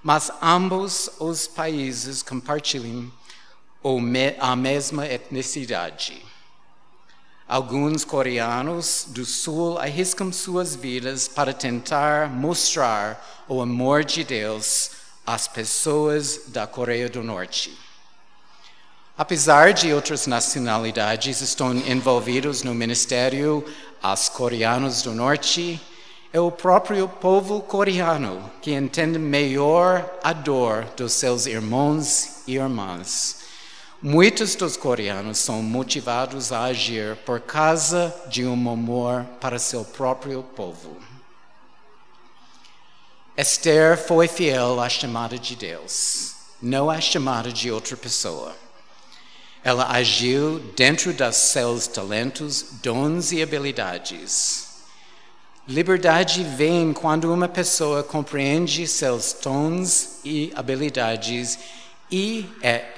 mas 0.02 0.30
ambos 0.42 1.10
os 1.18 1.46
países 1.46 2.22
compartilham 2.22 3.10
a 4.38 4.54
mesma 4.54 5.06
etnicidade. 5.06 6.33
Alguns 7.46 8.06
coreanos 8.06 9.04
do 9.08 9.22
Sul 9.26 9.78
arriscam 9.78 10.32
suas 10.32 10.74
vidas 10.74 11.28
para 11.28 11.52
tentar 11.52 12.30
mostrar 12.30 13.44
o 13.46 13.60
amor 13.60 14.02
de 14.02 14.24
Deus 14.24 14.92
às 15.26 15.46
pessoas 15.46 16.40
da 16.46 16.66
Coreia 16.66 17.06
do 17.10 17.22
Norte. 17.22 17.78
Apesar 19.16 19.74
de 19.74 19.92
outras 19.92 20.26
nacionalidades 20.26 21.42
estão 21.42 21.76
envolvidos 21.76 22.62
no 22.62 22.74
ministério, 22.74 23.62
as 24.02 24.30
coreanos 24.30 25.02
do 25.02 25.14
Norte 25.14 25.78
é 26.32 26.40
o 26.40 26.50
próprio 26.50 27.06
povo 27.06 27.60
coreano 27.60 28.50
que 28.62 28.72
entende 28.72 29.18
melhor 29.18 30.10
a 30.22 30.32
dor 30.32 30.86
dos 30.96 31.12
seus 31.12 31.44
irmãos 31.44 32.42
e 32.46 32.54
irmãs 32.54 33.43
Muitos 34.06 34.54
dos 34.54 34.76
coreanos 34.76 35.38
são 35.38 35.62
motivados 35.62 36.52
a 36.52 36.64
agir 36.64 37.16
por 37.24 37.40
causa 37.40 38.14
de 38.28 38.44
um 38.44 38.68
amor 38.70 39.24
para 39.40 39.58
seu 39.58 39.82
próprio 39.82 40.42
povo. 40.42 40.98
Esther 43.34 43.96
foi 43.96 44.28
fiel 44.28 44.78
à 44.78 44.90
chamada 44.90 45.38
de 45.38 45.56
Deus, 45.56 46.34
não 46.60 46.90
à 46.90 47.00
chamada 47.00 47.50
de 47.50 47.70
outra 47.70 47.96
pessoa. 47.96 48.54
Ela 49.64 49.90
agiu 49.90 50.58
dentro 50.76 51.10
dos 51.14 51.36
seus 51.36 51.86
talentos, 51.86 52.66
dons 52.82 53.32
e 53.32 53.42
habilidades. 53.42 54.68
Liberdade 55.66 56.44
vem 56.44 56.92
quando 56.92 57.32
uma 57.32 57.48
pessoa 57.48 58.02
compreende 58.02 58.86
seus 58.86 59.34
dons 59.42 60.18
e 60.22 60.52
habilidades 60.54 61.58
e 62.14 62.48
é 62.62 62.92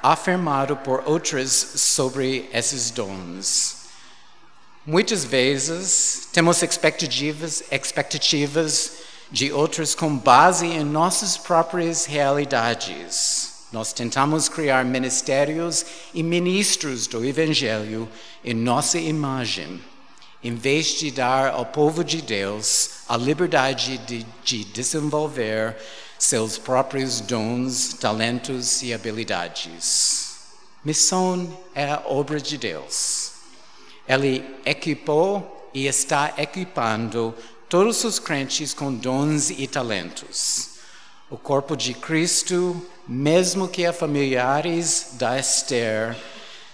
afirmado 0.00 0.76
por 0.76 1.02
outros 1.04 1.50
sobre 1.50 2.48
esses 2.52 2.92
dons. 2.92 3.78
Muitas 4.86 5.24
vezes 5.24 6.28
temos 6.32 6.62
expectativas, 6.62 7.64
expectativas 7.68 8.92
de 9.28 9.52
outros 9.52 9.96
com 9.96 10.16
base 10.16 10.66
em 10.66 10.84
nossas 10.84 11.36
próprias 11.36 12.04
realidades. 12.04 13.64
Nós 13.72 13.92
tentamos 13.92 14.48
criar 14.48 14.84
ministérios 14.84 15.84
e 16.14 16.22
ministros 16.22 17.08
do 17.08 17.24
Evangelho 17.24 18.08
em 18.44 18.54
nossa 18.54 19.00
imagem, 19.00 19.82
em 20.44 20.54
vez 20.54 20.96
de 20.96 21.10
dar 21.10 21.50
ao 21.50 21.66
povo 21.66 22.04
de 22.04 22.22
Deus 22.22 23.00
a 23.08 23.16
liberdade 23.16 23.98
de, 23.98 24.24
de 24.44 24.62
desenvolver 24.62 25.76
seus 26.20 26.58
próprios 26.58 27.18
dons, 27.20 27.94
talentos 27.94 28.82
e 28.82 28.92
habilidades. 28.92 30.36
Missão 30.84 31.58
é 31.74 31.90
a 31.90 32.02
obra 32.06 32.38
de 32.38 32.58
Deus. 32.58 33.32
Ele 34.06 34.44
equipou 34.66 35.70
e 35.72 35.86
está 35.86 36.34
equipando 36.36 37.34
todos 37.70 38.04
os 38.04 38.18
crentes 38.18 38.74
com 38.74 38.92
dons 38.92 39.48
e 39.48 39.66
talentos. 39.66 40.68
o 41.30 41.38
corpo 41.38 41.76
de 41.76 41.94
Cristo, 41.94 42.84
mesmo 43.06 43.68
que 43.68 43.86
a 43.86 43.92
familiares 43.92 45.10
da 45.12 45.38
Esther, 45.38 46.16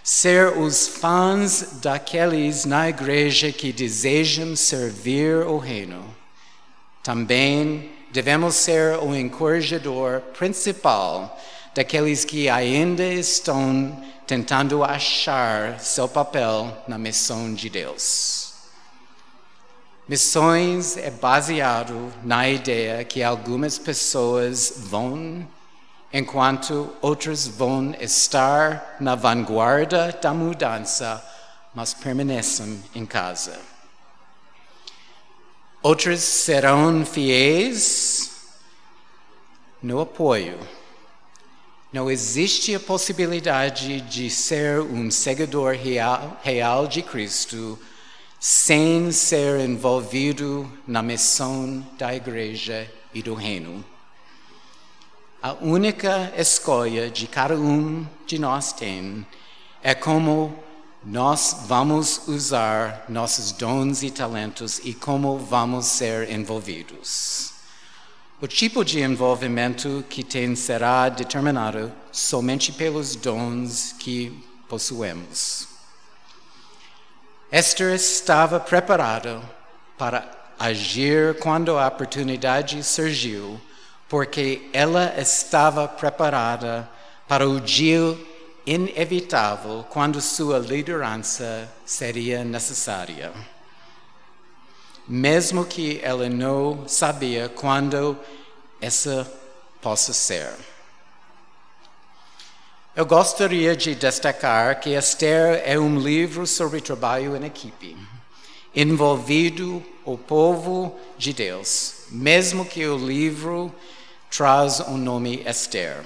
ser 0.02 0.56
os 0.56 0.88
fãs 0.88 1.80
daqueles 1.82 2.64
na 2.64 2.88
igreja 2.88 3.52
que 3.52 3.70
desejam 3.70 4.56
servir 4.56 5.46
o 5.46 5.58
reino. 5.58 6.02
Também 7.02 7.95
devemos 8.16 8.54
ser 8.54 8.98
o 9.00 9.14
encorajador 9.14 10.22
principal 10.38 11.38
daqueles 11.74 12.24
que 12.24 12.48
ainda 12.48 13.04
estão 13.04 13.94
tentando 14.26 14.82
achar 14.82 15.78
seu 15.80 16.08
papel 16.08 16.74
na 16.88 16.96
missão 16.96 17.52
de 17.52 17.68
Deus. 17.68 18.54
Missões 20.08 20.96
é 20.96 21.10
baseado 21.10 22.10
na 22.24 22.48
ideia 22.48 23.04
que 23.04 23.22
algumas 23.22 23.76
pessoas 23.76 24.72
vão, 24.78 25.46
enquanto 26.10 26.90
outras 27.02 27.46
vão 27.46 27.94
estar 28.00 28.96
na 28.98 29.14
vanguarda 29.14 30.18
da 30.22 30.32
mudança, 30.32 31.22
mas 31.74 31.92
permaneçam 31.92 32.78
em 32.94 33.04
casa. 33.04 33.75
Outras 35.88 36.18
serão 36.18 37.06
fiéis 37.06 38.40
no 39.80 40.00
apoio. 40.00 40.58
Não 41.92 42.10
existe 42.10 42.74
a 42.74 42.80
possibilidade 42.80 44.00
de 44.00 44.28
ser 44.28 44.80
um 44.80 45.12
seguidor 45.12 45.76
real, 45.76 46.40
real 46.42 46.88
de 46.88 47.02
Cristo 47.02 47.78
sem 48.40 49.12
ser 49.12 49.60
envolvido 49.60 50.68
na 50.88 51.02
missão 51.02 51.86
da 51.96 52.12
igreja 52.12 52.92
e 53.14 53.22
do 53.22 53.34
reino. 53.34 53.84
A 55.40 55.52
única 55.52 56.32
escolha 56.36 57.08
de 57.08 57.28
cada 57.28 57.54
um 57.54 58.04
de 58.26 58.40
nós 58.40 58.72
tem 58.72 59.24
é 59.80 59.94
como 59.94 60.65
nós 61.08 61.58
vamos 61.68 62.26
usar 62.26 63.04
nossos 63.08 63.52
dons 63.52 64.02
e 64.02 64.10
talentos 64.10 64.80
e 64.82 64.92
como 64.92 65.38
vamos 65.38 65.86
ser 65.86 66.28
envolvidos. 66.32 67.52
O 68.40 68.48
tipo 68.48 68.84
de 68.84 69.00
envolvimento 69.00 70.04
que 70.10 70.24
tem 70.24 70.56
será 70.56 71.08
determinado 71.08 71.92
somente 72.10 72.72
pelos 72.72 73.14
dons 73.14 73.94
que 74.00 74.36
possuemos. 74.68 75.68
Esther 77.52 77.94
estava 77.94 78.58
preparada 78.58 79.40
para 79.96 80.28
agir 80.58 81.38
quando 81.38 81.78
a 81.78 81.86
oportunidade 81.86 82.82
surgiu, 82.82 83.60
porque 84.08 84.68
ela 84.72 85.14
estava 85.16 85.86
preparada 85.86 86.90
para 87.28 87.48
o 87.48 87.60
dia 87.60 88.18
inevitável 88.66 89.86
quando 89.88 90.20
sua 90.20 90.58
liderança 90.58 91.72
seria 91.84 92.44
necessária. 92.44 93.32
Mesmo 95.06 95.64
que 95.64 96.00
ela 96.02 96.28
não 96.28 96.88
sabia 96.88 97.48
quando 97.48 98.18
essa 98.80 99.32
possa 99.80 100.12
ser. 100.12 100.52
Eu 102.94 103.06
gostaria 103.06 103.76
de 103.76 103.94
destacar 103.94 104.80
que 104.80 104.96
Esther 104.96 105.62
é 105.64 105.78
um 105.78 105.98
livro 105.98 106.46
sobre 106.46 106.80
trabalho 106.80 107.36
em 107.36 107.44
equipe, 107.44 107.96
envolvido 108.74 109.84
o 110.04 110.18
povo 110.18 110.98
de 111.16 111.32
Deus, 111.32 112.06
mesmo 112.10 112.64
que 112.64 112.84
o 112.86 112.96
livro 112.96 113.72
traz 114.30 114.80
o 114.80 114.96
nome 114.96 115.44
Esther. 115.46 116.02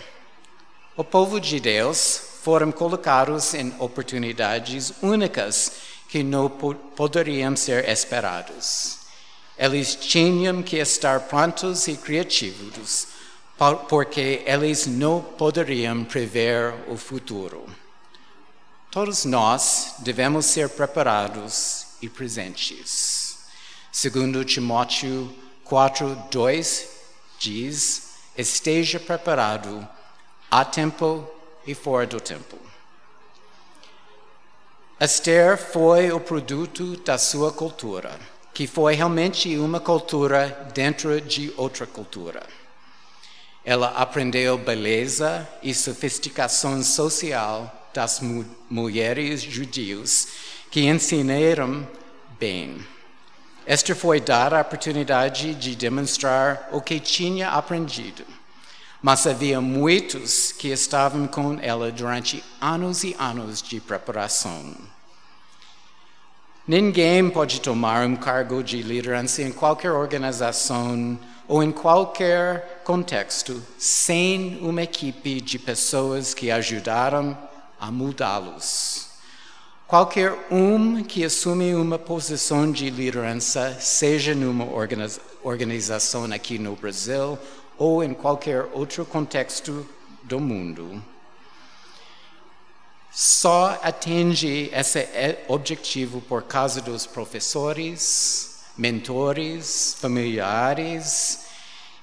O 0.96 1.04
povo 1.04 1.40
de 1.40 1.58
Deus 1.58 2.29
foram 2.50 2.72
colocados 2.72 3.54
em 3.54 3.72
oportunidades 3.78 4.92
únicas 5.00 5.70
que 6.08 6.20
não 6.20 6.50
poderiam 6.50 7.54
ser 7.54 7.88
esperados. 7.88 8.98
Eles 9.56 9.94
tinham 9.94 10.60
que 10.60 10.78
estar 10.78 11.20
prontos 11.28 11.86
e 11.86 11.96
criativos 11.96 13.06
porque 13.88 14.42
eles 14.44 14.84
não 14.84 15.22
poderiam 15.22 16.02
prever 16.02 16.74
o 16.88 16.96
futuro. 16.96 17.66
Todos 18.90 19.24
nós 19.24 19.94
devemos 20.00 20.46
ser 20.46 20.70
preparados 20.70 21.86
e 22.02 22.08
presentes. 22.08 23.38
Segundo 23.92 24.44
Timóteo 24.44 25.32
4, 25.62 26.20
2 26.32 26.88
diz, 27.38 28.10
esteja 28.36 28.98
preparado 28.98 29.88
a 30.50 30.64
tempo 30.64 31.30
e 31.66 31.74
fora 31.74 32.06
do 32.06 32.20
tempo. 32.20 32.58
Esther 35.00 35.56
foi 35.56 36.12
o 36.12 36.20
produto 36.20 36.96
da 36.98 37.16
sua 37.16 37.50
cultura, 37.50 38.18
que 38.52 38.66
foi 38.66 38.94
realmente 38.94 39.56
uma 39.56 39.80
cultura 39.80 40.70
dentro 40.74 41.20
de 41.20 41.52
outra 41.56 41.86
cultura. 41.86 42.42
Ela 43.64 43.88
aprendeu 43.96 44.58
beleza 44.58 45.48
e 45.62 45.72
sofisticação 45.72 46.82
social 46.82 47.88
das 47.94 48.20
mu 48.20 48.44
mulheres 48.68 49.40
judias 49.40 50.28
que 50.70 50.82
ensinaram 50.82 51.88
bem. 52.38 52.86
Esther 53.66 53.96
foi 53.96 54.20
dada 54.20 54.58
a 54.58 54.62
oportunidade 54.62 55.54
de 55.54 55.74
demonstrar 55.74 56.68
o 56.72 56.80
que 56.80 57.00
tinha 57.00 57.50
aprendido, 57.50 58.24
mas 59.02 59.26
havia 59.26 59.60
muitos 59.60 60.52
que 60.52 60.68
estavam 60.68 61.26
com 61.26 61.58
ela 61.60 61.90
durante 61.90 62.44
anos 62.60 63.02
e 63.02 63.16
anos 63.18 63.62
de 63.62 63.80
preparação. 63.80 64.74
Ninguém 66.66 67.28
pode 67.30 67.60
tomar 67.60 68.06
um 68.06 68.14
cargo 68.14 68.62
de 68.62 68.82
liderança 68.82 69.42
em 69.42 69.50
qualquer 69.50 69.90
organização 69.90 71.18
ou 71.48 71.62
em 71.62 71.72
qualquer 71.72 72.82
contexto 72.84 73.60
sem 73.76 74.58
uma 74.60 74.82
equipe 74.82 75.40
de 75.40 75.58
pessoas 75.58 76.32
que 76.32 76.50
ajudaram 76.50 77.36
a 77.80 77.90
mudá-los. 77.90 79.08
Qualquer 79.88 80.46
um 80.52 81.02
que 81.02 81.24
assume 81.24 81.74
uma 81.74 81.98
posição 81.98 82.70
de 82.70 82.88
liderança, 82.88 83.76
seja 83.80 84.32
numa 84.32 84.64
organização 85.42 86.32
aqui 86.32 86.60
no 86.60 86.76
Brasil 86.76 87.36
ou 87.80 88.04
em 88.04 88.12
qualquer 88.12 88.68
outro 88.74 89.06
contexto 89.06 89.88
do 90.22 90.38
mundo, 90.38 91.02
só 93.10 93.80
atinge 93.82 94.70
esse 94.70 95.08
objetivo 95.48 96.20
por 96.20 96.42
causa 96.42 96.82
dos 96.82 97.06
professores, 97.06 98.66
mentores, 98.76 99.96
familiares 99.98 101.46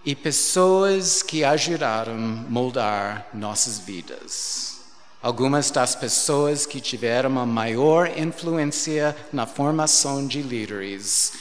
e 0.04 0.16
pessoas 0.16 1.22
que 1.22 1.44
ajudaram 1.44 2.18
moldar 2.18 3.28
nossas 3.32 3.78
vidas. 3.78 4.80
Algumas 5.22 5.70
das 5.70 5.96
pessoas 5.96 6.66
que 6.66 6.82
tiveram 6.82 7.38
a 7.38 7.46
maior 7.46 8.18
influência 8.18 9.16
na 9.32 9.46
formação 9.46 10.26
de 10.26 10.42
líderes 10.42 11.34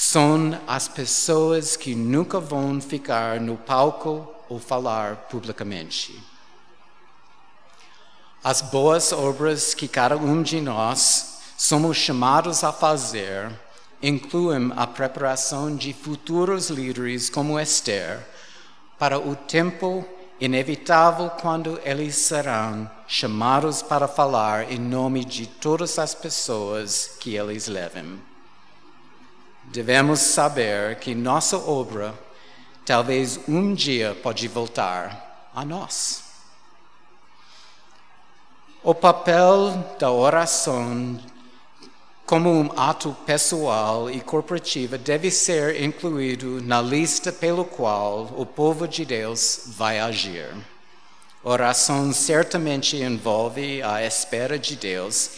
são 0.00 0.56
as 0.64 0.86
pessoas 0.86 1.76
que 1.76 1.92
nunca 1.92 2.38
vão 2.38 2.80
ficar 2.80 3.40
no 3.40 3.56
palco 3.56 4.32
ou 4.48 4.60
falar 4.60 5.26
publicamente. 5.28 6.22
As 8.44 8.60
boas 8.60 9.10
obras 9.10 9.74
que 9.74 9.88
cada 9.88 10.16
um 10.16 10.40
de 10.40 10.60
nós 10.60 11.40
somos 11.58 11.96
chamados 11.96 12.62
a 12.62 12.72
fazer 12.72 13.50
incluem 14.00 14.72
a 14.76 14.86
preparação 14.86 15.74
de 15.74 15.92
futuros 15.92 16.70
líderes 16.70 17.28
como 17.28 17.58
Esther 17.58 18.24
para 19.00 19.18
o 19.18 19.34
tempo 19.34 20.06
inevitável 20.40 21.28
quando 21.40 21.80
eles 21.84 22.14
serão 22.14 22.88
chamados 23.08 23.82
para 23.82 24.06
falar 24.06 24.70
em 24.70 24.78
nome 24.78 25.24
de 25.24 25.48
todas 25.48 25.98
as 25.98 26.14
pessoas 26.14 27.16
que 27.18 27.34
eles 27.34 27.66
levam. 27.66 28.27
Devemos 29.72 30.20
saber 30.20 30.96
que 30.96 31.14
nossa 31.14 31.56
obra 31.56 32.14
talvez 32.84 33.38
um 33.48 33.74
dia 33.74 34.16
pode 34.22 34.48
voltar 34.48 35.50
a 35.54 35.64
nós. 35.64 36.24
O 38.82 38.94
papel 38.94 39.96
da 39.98 40.10
oração 40.10 41.18
como 42.28 42.50
um 42.50 42.70
ato 42.78 43.16
pessoal 43.24 44.10
e 44.10 44.20
corporativo, 44.20 44.98
deve 44.98 45.30
ser 45.30 45.82
incluído 45.82 46.60
na 46.60 46.78
lista 46.78 47.32
pelo 47.32 47.64
qual 47.64 48.34
o 48.36 48.44
povo 48.44 48.86
de 48.86 49.02
Deus 49.02 49.62
vai 49.68 49.98
agir. 49.98 50.54
Oração 51.42 52.12
certamente 52.12 52.98
envolve 52.98 53.82
a 53.82 54.04
espera 54.04 54.58
de 54.58 54.76
Deus 54.76 55.30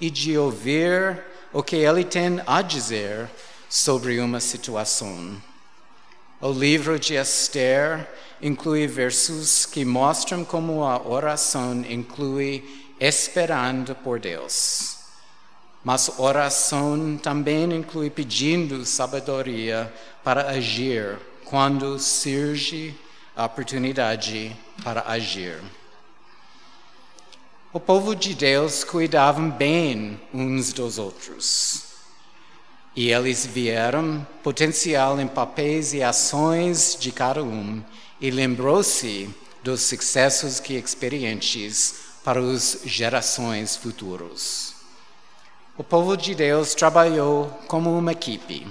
e 0.00 0.08
de 0.08 0.38
ouvir 0.38 1.22
o 1.52 1.62
que 1.62 1.76
Ele 1.76 2.02
tem 2.02 2.40
a 2.46 2.62
dizer 2.62 3.28
sobre 3.68 4.20
uma 4.20 4.40
situação. 4.40 5.40
O 6.40 6.52
livro 6.52 6.98
de 6.98 7.14
Esther 7.14 8.08
inclui 8.40 8.86
versos 8.86 9.66
que 9.66 9.84
mostram 9.84 10.44
como 10.44 10.84
a 10.84 11.06
oração 11.06 11.84
inclui 11.88 12.94
esperando 13.00 13.94
por 13.96 14.20
Deus. 14.20 14.98
Mas 15.82 16.18
oração 16.18 17.18
também 17.20 17.64
inclui 17.74 18.10
pedindo 18.10 18.84
sabedoria 18.84 19.92
para 20.22 20.50
agir 20.50 21.18
quando 21.44 21.98
surge 21.98 22.94
a 23.34 23.46
oportunidade 23.46 24.54
para 24.82 25.08
agir. 25.08 25.60
O 27.72 27.80
povo 27.80 28.14
de 28.14 28.34
Deus 28.34 28.84
cuidavam 28.84 29.50
bem 29.50 30.20
uns 30.32 30.72
dos 30.72 30.98
outros. 30.98 31.87
E 32.96 33.10
eles 33.10 33.46
vieram 33.46 34.26
potencial 34.42 35.20
em 35.20 35.26
papéis 35.26 35.92
e 35.94 36.02
ações 36.02 36.96
de 36.98 37.12
cada 37.12 37.42
um 37.42 37.82
e 38.20 38.30
lembrou-se 38.30 39.28
dos 39.62 39.82
sucessos 39.82 40.58
que 40.60 40.74
experientes 40.74 41.94
para 42.24 42.40
as 42.40 42.80
gerações 42.84 43.76
futuras. 43.76 44.74
O 45.76 45.84
povo 45.84 46.16
de 46.16 46.34
Deus 46.34 46.74
trabalhou 46.74 47.46
como 47.68 47.96
uma 47.96 48.12
equipe. 48.12 48.66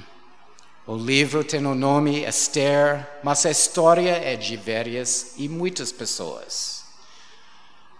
O 0.85 0.95
livro 0.95 1.43
tem 1.43 1.65
o 1.65 1.75
nome 1.75 2.25
Esther, 2.25 3.07
mas 3.23 3.45
a 3.45 3.51
história 3.51 4.11
é 4.11 4.35
de 4.35 4.57
várias 4.57 5.33
e 5.37 5.47
muitas 5.47 5.91
pessoas. 5.91 6.83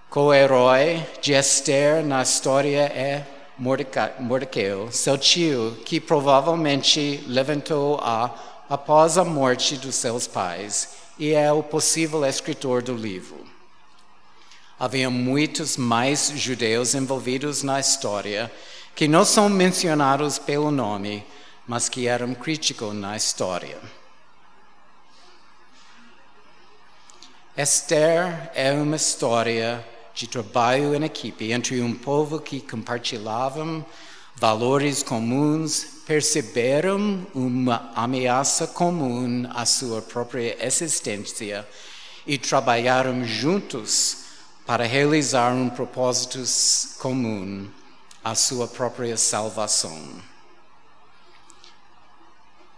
Co-herói 0.10 1.06
de 1.22 1.34
Esther 1.34 2.06
na 2.06 2.22
história 2.22 2.84
é 2.84 3.26
Mordecai, 3.58 4.14
seu 4.92 5.18
tio, 5.18 5.78
que 5.84 6.00
provavelmente 6.00 7.24
levantou-a 7.28 8.34
após 8.70 9.18
a 9.18 9.26
morte 9.26 9.76
dos 9.78 9.96
seus 9.96 10.28
pais 10.28 10.96
e 11.18 11.32
é 11.32 11.52
o 11.52 11.64
possível 11.64 12.24
escritor 12.24 12.84
do 12.84 12.94
livro. 12.94 13.44
Havia 14.80 15.10
muitos 15.10 15.76
mais 15.76 16.32
judeus 16.36 16.94
envolvidos 16.94 17.64
na 17.64 17.80
história 17.80 18.52
que 18.96 19.08
não 19.08 19.26
são 19.26 19.50
mencionados 19.50 20.38
pelo 20.38 20.70
nome, 20.70 21.26
mas 21.68 21.90
que 21.90 22.08
eram 22.08 22.36
críticos 22.36 22.94
na 22.94 23.18
história. 23.18 23.80
Esther 27.56 28.52
é 28.54 28.72
uma 28.72 28.96
história 28.96 29.84
de 30.18 30.26
trabalho 30.26 30.96
em 30.96 31.04
equipe 31.04 31.52
entre 31.52 31.80
um 31.80 31.94
povo 31.94 32.40
que 32.40 32.60
compartilhavam 32.60 33.86
valores 34.36 35.04
comuns, 35.04 36.02
perceberam 36.08 37.26
uma 37.36 37.92
ameaça 37.96 38.66
comum 38.66 39.48
à 39.52 39.64
sua 39.64 40.02
própria 40.02 40.58
existência 40.66 41.68
e 42.26 42.36
trabalharam 42.36 43.24
juntos 43.24 44.26
para 44.66 44.86
realizar 44.86 45.54
um 45.54 45.70
propósito 45.70 46.40
comum, 46.98 47.70
a 48.24 48.34
sua 48.34 48.68
própria 48.68 49.18
salvação. 49.18 50.16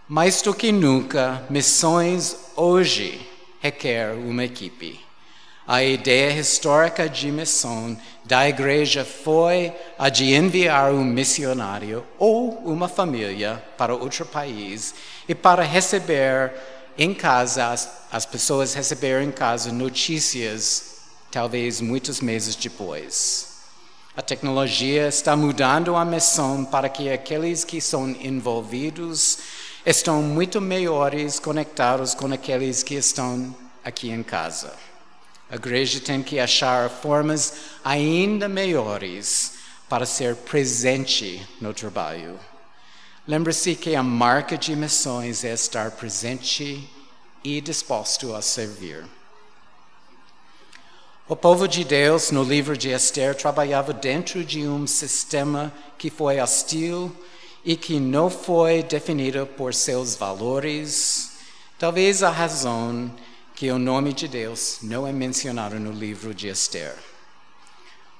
Mais 0.06 0.42
do 0.42 0.52
que 0.52 0.70
nunca, 0.72 1.42
missões 1.48 2.36
hoje 2.54 3.26
requer 3.60 4.14
uma 4.14 4.44
equipe. 4.44 5.09
A 5.72 5.84
ideia 5.84 6.32
histórica 6.32 7.08
de 7.08 7.30
missão 7.30 7.96
da 8.24 8.48
igreja 8.48 9.04
foi 9.04 9.72
a 9.96 10.08
de 10.08 10.34
enviar 10.34 10.92
um 10.92 11.04
missionário 11.04 12.04
ou 12.18 12.50
uma 12.64 12.88
família 12.88 13.62
para 13.78 13.94
outro 13.94 14.26
país 14.26 14.92
e 15.28 15.32
para 15.32 15.62
receber 15.62 16.52
em 16.98 17.14
casa, 17.14 17.68
as, 17.68 17.88
as 18.10 18.26
pessoas 18.26 18.74
receberem 18.74 19.28
em 19.28 19.30
casa 19.30 19.70
notícias, 19.70 20.96
talvez 21.30 21.80
muitos 21.80 22.20
meses 22.20 22.56
depois. 22.56 23.60
A 24.16 24.22
tecnologia 24.22 25.06
está 25.06 25.36
mudando 25.36 25.94
a 25.94 26.04
missão 26.04 26.64
para 26.64 26.88
que 26.88 27.08
aqueles 27.12 27.62
que 27.62 27.80
são 27.80 28.10
envolvidos 28.10 29.38
estão 29.86 30.20
muito 30.20 30.60
melhores 30.60 31.38
conectados 31.38 32.12
com 32.12 32.26
aqueles 32.32 32.82
que 32.82 32.96
estão 32.96 33.54
aqui 33.84 34.10
em 34.10 34.24
casa. 34.24 34.89
A 35.50 35.56
igreja 35.56 36.00
tem 36.00 36.22
que 36.22 36.38
achar 36.38 36.88
formas 36.88 37.54
ainda 37.84 38.48
melhores 38.48 39.54
para 39.88 40.06
ser 40.06 40.36
presente 40.36 41.44
no 41.60 41.74
trabalho. 41.74 42.38
Lembre-se 43.26 43.74
que 43.74 43.96
a 43.96 44.02
marca 44.02 44.56
de 44.56 44.76
missões 44.76 45.42
é 45.42 45.52
estar 45.52 45.90
presente 45.90 46.88
e 47.42 47.60
disposto 47.60 48.34
a 48.34 48.40
servir. 48.40 49.04
O 51.28 51.34
povo 51.34 51.66
de 51.66 51.84
Deus, 51.84 52.30
no 52.30 52.44
livro 52.44 52.76
de 52.76 52.90
Esther, 52.90 53.34
trabalhava 53.34 53.92
dentro 53.92 54.44
de 54.44 54.66
um 54.66 54.86
sistema 54.86 55.72
que 55.98 56.10
foi 56.10 56.40
hostil 56.40 57.12
e 57.64 57.76
que 57.76 57.98
não 57.98 58.30
foi 58.30 58.84
definido 58.84 59.46
por 59.46 59.74
seus 59.74 60.14
valores. 60.14 61.32
Talvez 61.78 62.22
a 62.22 62.30
razão 62.30 63.12
que 63.60 63.70
o 63.70 63.78
nome 63.78 64.14
de 64.14 64.26
Deus 64.26 64.78
não 64.80 65.06
é 65.06 65.12
mencionado 65.12 65.78
no 65.78 65.92
livro 65.92 66.32
de 66.32 66.48
Esther. 66.48 66.96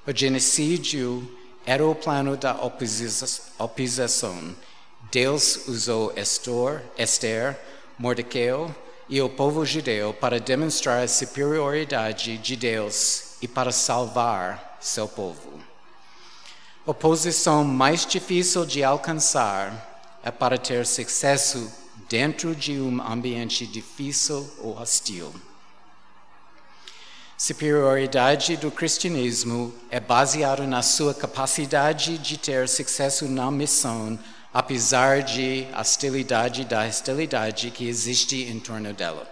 O 0.05 0.15
genocídio 0.15 1.27
era 1.65 1.83
o 1.83 1.95
plano 1.95 2.37
da 2.37 2.53
oposição. 2.61 4.55
Deus 5.11 5.67
usou 5.67 6.13
Estor, 6.15 6.83
Esther, 6.95 7.59
Mordecai 7.97 8.71
e 9.09 9.19
o 9.19 9.31
povo 9.31 9.65
judeu 9.65 10.13
para 10.13 10.39
demonstrar 10.39 11.03
a 11.03 11.07
superioridade 11.07 12.37
de 12.37 12.55
Deus 12.55 13.33
e 13.41 13.47
para 13.47 13.71
salvar 13.71 14.77
seu 14.79 15.07
povo. 15.07 15.59
A 16.85 16.93
posição 16.93 17.63
mais 17.63 18.05
difícil 18.05 18.63
de 18.63 18.83
alcançar 18.83 20.05
é 20.23 20.29
para 20.29 20.59
ter 20.59 20.85
sucesso 20.85 21.80
dentro 22.11 22.53
de 22.53 22.73
um 22.73 23.01
ambiente 23.01 23.65
difícil 23.65 24.45
ou 24.59 24.77
hostil. 24.77 25.33
Superioridade 27.37 28.57
do 28.57 28.69
cristianismo 28.69 29.73
é 29.89 29.97
baseado 29.97 30.63
na 30.67 30.81
sua 30.81 31.13
capacidade 31.13 32.17
de 32.17 32.37
ter 32.37 32.67
sucesso 32.67 33.29
na 33.29 33.49
missão, 33.49 34.19
apesar 34.53 35.23
de 35.23 35.65
hostilidade 35.73 36.65
da 36.65 36.85
hostilidade 36.85 37.71
que 37.71 37.87
existe 37.87 38.43
em 38.43 38.59
torno 38.59 38.93
dela. 38.93 39.25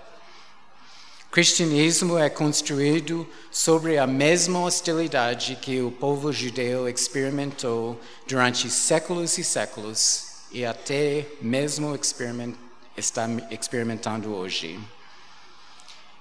Cristianismo 1.29 2.17
é 2.17 2.29
construído 2.29 3.27
sobre 3.51 3.97
a 3.97 4.07
mesma 4.07 4.61
hostilidade 4.61 5.57
que 5.57 5.81
o 5.81 5.91
povo 5.91 6.31
judeu 6.31 6.87
experimentou 6.87 7.99
durante 8.25 8.69
séculos 8.69 9.37
e 9.37 9.43
séculos 9.43 10.29
e 10.51 10.65
até 10.65 11.27
mesmo 11.41 11.93
experimentou 11.93 12.68
está 12.99 13.27
experimentando 13.49 14.33
hoje. 14.33 14.79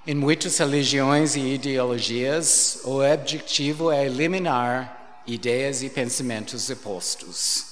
Em 0.07 0.15
muitas 0.15 0.57
religiões 0.57 1.37
e 1.37 1.41
ideologias, 1.41 2.81
o 2.85 3.03
objetivo 3.03 3.91
é 3.91 4.07
eliminar 4.07 5.23
ideias 5.27 5.83
e 5.83 5.91
pensamentos 5.91 6.71
opostos. 6.71 7.67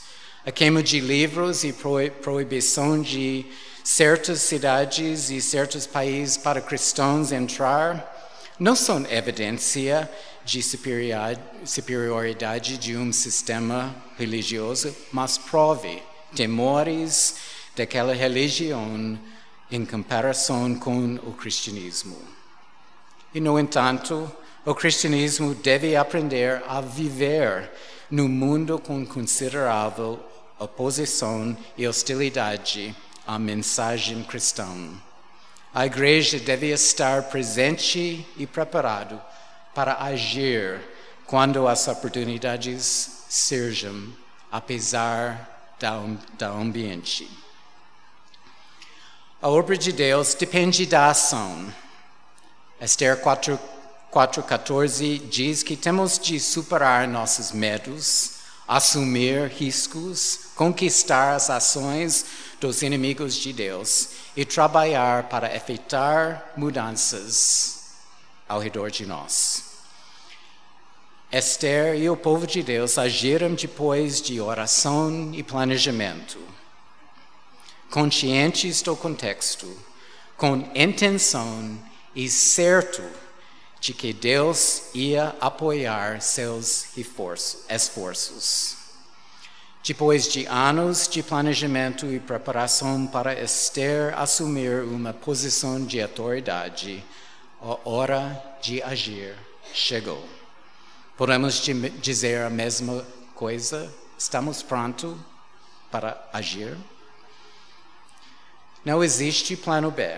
A 0.45 0.53
queima 0.53 0.83
de 0.83 1.01
livros 1.01 1.64
e 1.64 1.75
proibição 2.23 3.01
de 3.01 3.47
certas 3.83 4.42
cidades 4.42 5.31
e 5.31 5.40
certos 5.40 5.87
países 5.87 6.37
para 6.37 6.61
cristãos 6.61 7.33
entrar 7.33 8.12
não 8.59 8.77
são 8.77 9.07
evidência 9.11 10.11
de 10.45 10.62
superioridade 11.64 12.79
de 12.79 12.97
um 12.97 13.12
sistema 13.12 13.95
religioso, 14.19 14.95
mas 15.12 15.38
prove 15.38 16.03
temores 16.35 17.37
daquela 17.77 18.15
religião 18.15 19.19
em 19.71 19.85
comparação 19.85 20.75
com 20.75 21.17
o 21.17 21.33
cristianismo. 21.33 22.17
E, 23.35 23.41
no 23.41 23.59
entanto, 23.59 24.31
o 24.65 24.75
cristianismo 24.75 25.55
deve 25.55 25.95
aprender 25.95 26.62
a 26.67 26.81
viver 26.81 27.71
no 28.11 28.29
mundo 28.29 28.79
com 28.79 29.05
considerável 29.05 30.19
oposição 30.59 31.57
e 31.77 31.87
hostilidade 31.87 32.97
à 33.27 33.39
mensagem 33.39 34.23
cristã. 34.25 34.67
A 35.75 35.85
igreja 35.85 36.41
deve 36.41 36.73
estar 36.73 37.25
presente 37.25 38.27
e 38.37 38.47
preparado 38.47 39.21
para 39.75 40.03
agir 40.03 40.81
quando 41.27 41.69
as 41.69 41.87
oportunidades 41.87 43.27
surjam, 43.29 44.09
apesar 44.51 45.75
do 46.39 46.45
ambiente. 46.47 47.29
A 49.47 49.49
obra 49.49 49.79
de 49.79 49.93
Deus 49.93 50.35
depende 50.35 50.85
da 50.87 51.09
ação. 51.09 51.73
Esther 52.81 53.23
4:14 53.23 55.19
diz 55.21 55.63
que 55.63 55.77
temos 55.77 56.19
de 56.19 56.41
superar 56.41 57.07
nossos 57.07 57.53
medos, 57.53 58.39
assumir 58.67 59.49
riscos, 59.49 60.51
conquistar 60.57 61.37
as 61.37 61.49
ações 61.49 62.27
dos 62.61 62.83
inimigos 62.83 63.37
de 63.37 63.53
Deus 63.53 64.09
e 64.37 64.45
trabalhar 64.45 65.29
para 65.29 65.55
efetuar 65.55 66.45
mudanças 66.57 67.85
ao 68.49 68.59
redor 68.59 68.91
de 68.91 69.07
nós. 69.07 69.63
Esther 71.31 71.95
e 71.95 72.11
o 72.11 72.17
povo 72.17 72.49
de 72.49 72.65
Deus 72.65 72.99
agiram 72.99 73.55
depois 73.55 74.21
de 74.21 74.41
oração 74.41 75.31
e 75.33 75.45
planejamento, 75.45 76.56
conscientes 77.90 78.83
do 78.83 78.96
contexto, 78.96 79.66
com 80.37 80.70
intenção 80.75 81.79
e 82.14 82.29
certo 82.29 83.03
de 83.81 83.92
que 83.92 84.12
Deus 84.12 84.83
ia 84.94 85.37
apoiar 85.40 86.20
seus 86.20 86.96
esforços. 86.96 88.77
Depois 89.85 90.27
de 90.27 90.46
anos 90.46 91.07
de 91.07 91.22
planejamento 91.22 92.07
e 92.07 92.18
preparação 92.18 93.07
para 93.07 93.40
Esther 93.40 94.18
assumir 94.18 94.83
uma 94.83 95.12
posição 95.12 95.85
de 95.85 96.03
autoridade, 96.03 97.05
a 97.61 97.88
hora 97.88 98.42
de 98.61 98.83
agir 98.83 99.37
chegou. 99.72 100.27
Podemos 101.16 101.62
dizer 102.03 102.42
a 102.42 102.51
mesma 102.51 103.07
coisa? 103.35 103.92
Estamos 104.18 104.62
prontos 104.62 105.16
para 105.90 106.29
agir? 106.33 106.77
Não 108.87 109.03
existe 109.03 109.57
plano 109.57 109.90
B. 109.90 110.16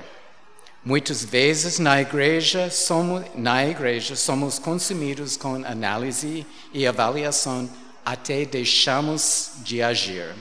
Muitas 0.85 1.25
vezes 1.25 1.79
na 1.79 2.03
igreja 2.03 2.71
somos, 2.71 3.25
na 3.35 3.67
igreja 3.67 4.15
somos 4.15 4.59
consumidos 4.59 5.39
com 5.39 5.55
análise 5.65 6.47
e 6.71 6.87
avaliação 6.87 7.67
até 8.05 8.45
deixamos 8.45 9.53
de 9.65 9.81
agir. 9.81 10.35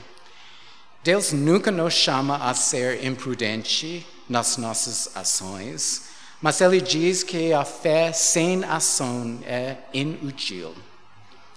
Deus 1.02 1.32
nunca 1.32 1.70
nos 1.70 1.94
chama 1.94 2.36
a 2.36 2.52
ser 2.52 3.02
imprudente 3.02 4.06
nas 4.28 4.58
nossas 4.58 5.16
ações, 5.16 6.10
mas 6.42 6.60
ele 6.60 6.82
diz 6.82 7.22
que 7.22 7.54
a 7.54 7.64
fé 7.64 8.12
sem 8.12 8.62
ação 8.62 9.38
é 9.46 9.78
inútil. 9.94 10.74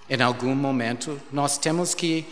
Em 0.10 0.22
algum 0.22 0.56
momento, 0.56 1.22
nós 1.34 1.58
temos 1.58 1.94
que 1.94 2.26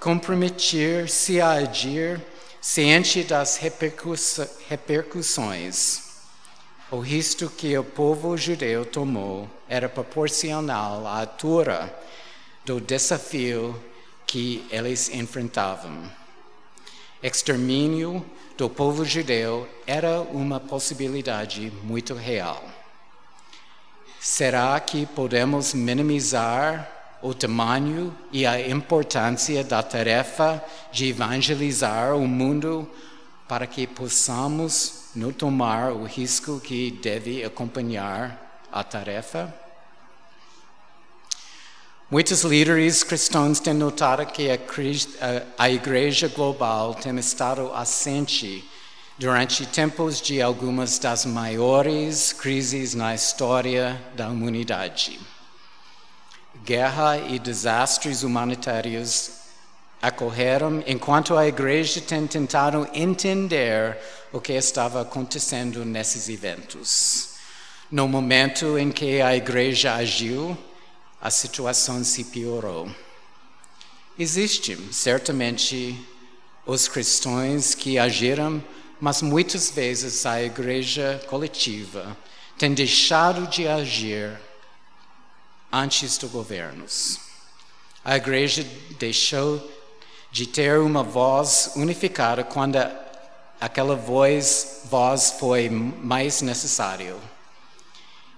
comprometer-se 0.00 1.40
a 1.40 1.50
agir 1.50 2.20
ciente 2.68 3.22
das 3.22 3.58
repercussões. 4.68 6.02
O 6.90 6.98
risco 6.98 7.48
que 7.48 7.78
o 7.78 7.84
povo 7.84 8.36
judeu 8.36 8.84
tomou 8.84 9.48
era 9.68 9.88
proporcional 9.88 11.06
à 11.06 11.20
altura 11.20 11.96
do 12.64 12.80
desafio 12.80 13.80
que 14.26 14.66
eles 14.68 15.08
enfrentavam. 15.10 16.10
Extermínio 17.22 18.26
do 18.58 18.68
povo 18.68 19.04
judeu 19.04 19.68
era 19.86 20.20
uma 20.20 20.58
possibilidade 20.58 21.72
muito 21.84 22.14
real. 22.14 22.64
Será 24.18 24.80
que 24.80 25.06
podemos 25.06 25.72
minimizar 25.72 26.95
o 27.26 27.34
tamanho 27.34 28.16
e 28.30 28.46
a 28.46 28.68
importância 28.68 29.64
da 29.64 29.82
tarefa 29.82 30.62
de 30.92 31.08
evangelizar 31.08 32.14
o 32.16 32.26
mundo 32.26 32.88
para 33.48 33.66
que 33.66 33.84
possamos 33.84 35.06
não 35.14 35.32
tomar 35.32 35.92
o 35.92 36.04
risco 36.04 36.60
que 36.60 36.92
deve 37.02 37.44
acompanhar 37.44 38.64
a 38.70 38.84
tarefa? 38.84 39.52
Muitos 42.08 42.42
líderes 42.42 43.02
cristãos 43.02 43.58
têm 43.58 43.74
notado 43.74 44.24
que 44.26 44.48
a 45.58 45.68
igreja 45.68 46.28
global 46.28 46.94
tem 46.94 47.18
estado 47.18 47.72
assente 47.74 48.64
durante 49.18 49.66
tempos 49.66 50.20
de 50.20 50.40
algumas 50.40 51.00
das 51.00 51.26
maiores 51.26 52.32
crises 52.32 52.94
na 52.94 53.16
história 53.16 54.00
da 54.14 54.28
humanidade 54.28 55.18
guerra 56.66 57.16
e 57.16 57.38
desastres 57.38 58.24
humanitários 58.24 59.30
ocorreram 60.02 60.82
enquanto 60.84 61.36
a 61.36 61.46
igreja 61.46 62.00
tentado 62.00 62.88
entender 62.92 63.96
o 64.32 64.40
que 64.40 64.52
estava 64.52 65.00
acontecendo 65.00 65.84
nesses 65.84 66.28
eventos. 66.28 67.36
No 67.88 68.08
momento 68.08 68.76
em 68.76 68.90
que 68.90 69.22
a 69.22 69.36
igreja 69.36 69.94
agiu, 69.94 70.58
a 71.22 71.30
situação 71.30 72.02
se 72.02 72.24
piorou. 72.24 72.90
Existem 74.18 74.92
certamente 74.92 75.96
os 76.66 76.88
cristãos 76.88 77.76
que 77.76 77.96
agiram, 77.96 78.62
mas 79.00 79.22
muitas 79.22 79.70
vezes 79.70 80.26
a 80.26 80.42
igreja 80.42 81.22
coletiva 81.28 82.16
tem 82.58 82.74
deixado 82.74 83.46
de 83.46 83.68
agir 83.68 84.36
antes 85.76 86.16
dos 86.16 86.30
governos. 86.30 87.20
A 88.02 88.16
igreja 88.16 88.66
deixou 88.98 89.70
de 90.32 90.46
ter 90.46 90.78
uma 90.78 91.02
voz 91.02 91.72
unificada 91.76 92.42
quando 92.42 92.78
aquela 93.60 93.94
voz, 93.94 94.82
voz 94.86 95.36
foi 95.38 95.68
mais 95.68 96.40
necessário. 96.40 97.16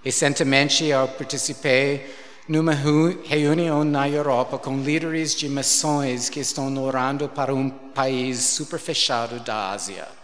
Recentemente 0.03 0.85
eu 0.85 1.07
participei 1.07 2.13
numa 2.47 2.73
reunião 2.73 3.83
na 3.85 4.09
Europa 4.09 4.57
com 4.57 4.81
líderes 4.81 5.33
de 5.33 5.47
missões 5.47 6.29
que 6.29 6.41
estão 6.41 6.75
orando 6.83 7.29
para 7.29 7.53
um 7.53 7.69
país 7.69 8.39
super 8.39 8.79
fechado 8.79 9.39
da 9.39 9.69
Ásia. 9.71 10.18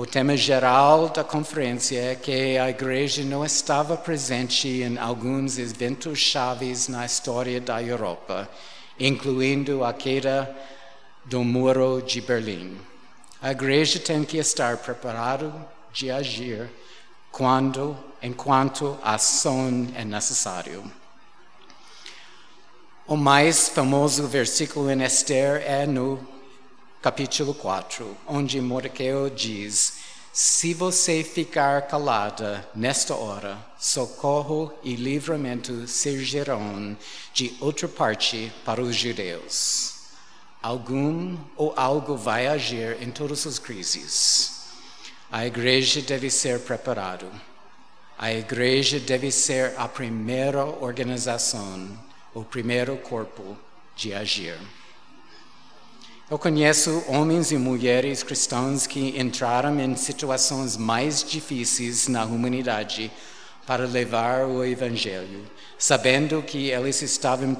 O 0.00 0.06
tema 0.06 0.36
geral 0.36 1.08
da 1.08 1.24
conferência 1.24 2.12
é 2.12 2.14
que 2.14 2.56
a 2.56 2.70
igreja 2.70 3.24
não 3.24 3.44
estava 3.44 3.96
presente 3.96 4.68
em 4.68 4.96
alguns 4.96 5.58
eventos 5.58 6.20
chaves 6.20 6.86
na 6.86 7.04
história 7.04 7.60
da 7.60 7.82
Europa, 7.82 8.48
incluindo 8.96 9.82
a 9.82 9.92
queda 9.92 10.56
do 11.24 11.42
Muro 11.42 12.00
de 12.00 12.20
Berlim. 12.20 12.78
A 13.42 13.50
igreja 13.50 13.98
tem 13.98 14.22
que 14.22 14.38
estar 14.38 14.76
preparada 14.76 15.52
de 15.92 16.12
agir 16.12 16.70
quando, 17.32 17.98
enquanto 18.22 18.96
a 19.02 19.14
ação 19.16 19.88
é 19.96 20.04
necessário. 20.04 20.84
O 23.04 23.16
mais 23.16 23.68
famoso 23.68 24.28
versículo 24.28 24.92
em 24.92 25.02
Esther 25.02 25.60
é 25.66 25.88
no 25.88 26.37
capítulo 27.00 27.54
4, 27.54 28.16
onde 28.26 28.60
Mordecai 28.60 29.30
diz: 29.34 29.98
Se 30.32 30.74
você 30.74 31.22
ficar 31.22 31.82
calada 31.82 32.68
nesta 32.74 33.14
hora, 33.14 33.56
socorro 33.78 34.72
e 34.82 34.96
livramento 34.96 35.86
surgirão 35.86 36.96
de 37.32 37.56
outra 37.60 37.86
parte 37.86 38.52
para 38.64 38.82
os 38.82 38.96
judeus. 38.96 39.94
Algum 40.60 41.38
ou 41.56 41.72
algo 41.76 42.16
vai 42.16 42.48
agir 42.48 43.00
em 43.00 43.10
todas 43.10 43.46
as 43.46 43.60
crises. 43.60 44.58
A 45.30 45.46
igreja 45.46 46.02
deve 46.02 46.30
ser 46.30 46.60
preparada. 46.60 47.30
A 48.18 48.32
igreja 48.32 48.98
deve 48.98 49.30
ser 49.30 49.74
a 49.76 49.86
primeira 49.86 50.64
organização, 50.64 51.96
o 52.34 52.42
primeiro 52.42 52.96
corpo 52.96 53.56
de 53.94 54.12
agir. 54.12 54.58
Eu 56.30 56.38
conheço 56.38 57.02
homens 57.08 57.52
e 57.52 57.56
mulheres 57.56 58.22
cristãos 58.22 58.86
que 58.86 59.18
entraram 59.18 59.80
em 59.80 59.96
situações 59.96 60.76
mais 60.76 61.24
difíceis 61.24 62.06
na 62.06 62.26
humanidade 62.26 63.10
para 63.66 63.86
levar 63.86 64.44
o 64.44 64.62
Evangelho, 64.62 65.46
sabendo 65.78 66.42
que 66.42 66.68
eles 66.68 67.00
estavam 67.00 67.56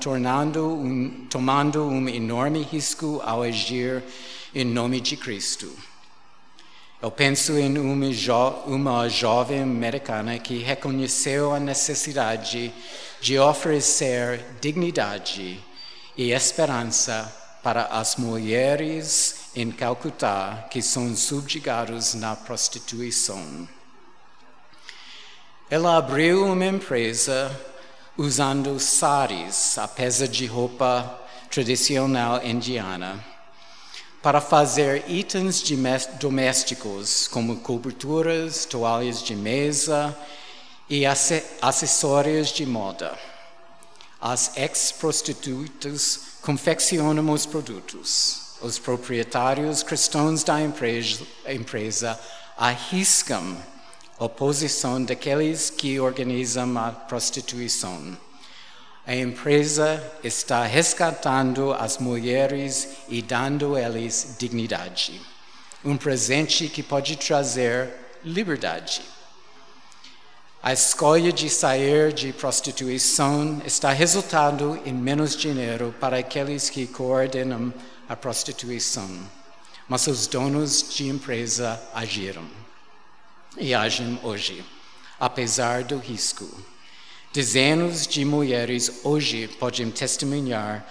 um, 0.59 1.26
tomando 1.31 1.83
um 1.88 2.07
enorme 2.11 2.61
risco 2.61 3.22
ao 3.24 3.42
agir 3.42 4.04
em 4.54 4.66
nome 4.66 5.00
de 5.00 5.16
Cristo. 5.16 5.72
Eu 7.00 7.11
penso 7.11 7.57
em 7.57 7.78
uma, 7.78 8.12
jo 8.12 8.50
uma 8.66 9.09
jovem 9.09 9.62
americana 9.62 10.38
que 10.38 10.59
reconheceu 10.59 11.54
a 11.54 11.59
necessidade 11.59 12.70
de 13.18 13.38
oferecer 13.38 14.44
dignidade 14.61 15.59
e 16.14 16.33
esperança 16.33 17.47
para 17.68 17.85
as 17.88 18.16
mulheres 18.16 19.50
em 19.54 19.70
Calcutá 19.70 20.66
que 20.70 20.81
são 20.81 21.14
subjugadas 21.14 22.14
na 22.14 22.35
prostituição. 22.35 23.68
Ela 25.68 25.98
abriu 25.98 26.46
uma 26.46 26.64
empresa 26.64 27.54
usando 28.16 28.81
saris, 28.81 29.76
a 29.76 29.87
peça 29.87 30.26
de 30.26 30.46
roupa 30.46 31.20
tradicional 31.50 32.42
indiana, 32.42 33.22
para 34.22 34.40
fazer 34.40 35.04
itens 35.07 35.62
domésticos 36.18 37.28
como 37.28 37.57
coberturas, 37.57 38.64
toalhas 38.64 39.22
de 39.22 39.37
mesa 39.37 40.16
e 40.88 41.04
acessórios 41.04 42.48
de 42.48 42.64
moda. 42.64 43.14
As 44.20 44.57
ex-prostitutas 44.57 46.38
confeccionam 46.42 47.31
os 47.31 47.46
produtos. 47.46 48.48
Os 48.61 48.78
proprietários 48.78 49.85
cristãos 49.85 50.42
da 50.42 50.61
empresa, 50.61 52.18
arriscam 52.57 53.57
a 54.18 54.28
posição 54.28 55.02
daqueles 55.04 55.70
que 55.70 56.00
organizam 56.00 56.76
a 56.76 56.90
prostituição. 56.90 58.18
A 59.07 59.14
empresa 59.14 60.02
está 60.24 60.64
resgatando 60.64 61.72
as 61.72 61.98
mulheres 61.98 62.88
e 63.09 63.22
dando 63.22 63.76
a 63.76 63.81
eles 63.81 64.35
dignidade. 64.38 65.20
Um 65.85 65.96
presente 65.96 66.68
que 66.68 66.83
pode 66.83 67.16
trazer 67.16 67.88
liberdade. 68.24 69.00
A 70.68 70.74
escolha 70.74 71.33
de 71.33 71.48
sair 71.48 72.12
de 72.12 72.31
prostituição 72.31 73.62
está 73.64 73.90
resultando 73.90 74.78
em 74.85 74.92
menos 74.92 75.35
dinheiro 75.35 75.94
para 75.98 76.18
aqueles 76.18 76.68
que 76.68 76.87
coordenam 76.87 77.72
a 78.07 78.14
prostituição. 78.14 79.09
Mas 79.88 80.07
os 80.07 80.26
donos 80.26 80.94
de 80.94 81.09
empresa 81.09 81.83
agiram 81.94 82.46
e 83.57 83.74
agem 83.74 84.20
hoje, 84.22 84.62
apesar 85.18 85.85
do 85.85 85.96
risco. 85.96 86.46
Dezenas 87.33 88.07
de 88.07 88.22
mulheres 88.22 89.00
hoje 89.04 89.48
podem 89.48 89.90
testemunhar 89.90 90.87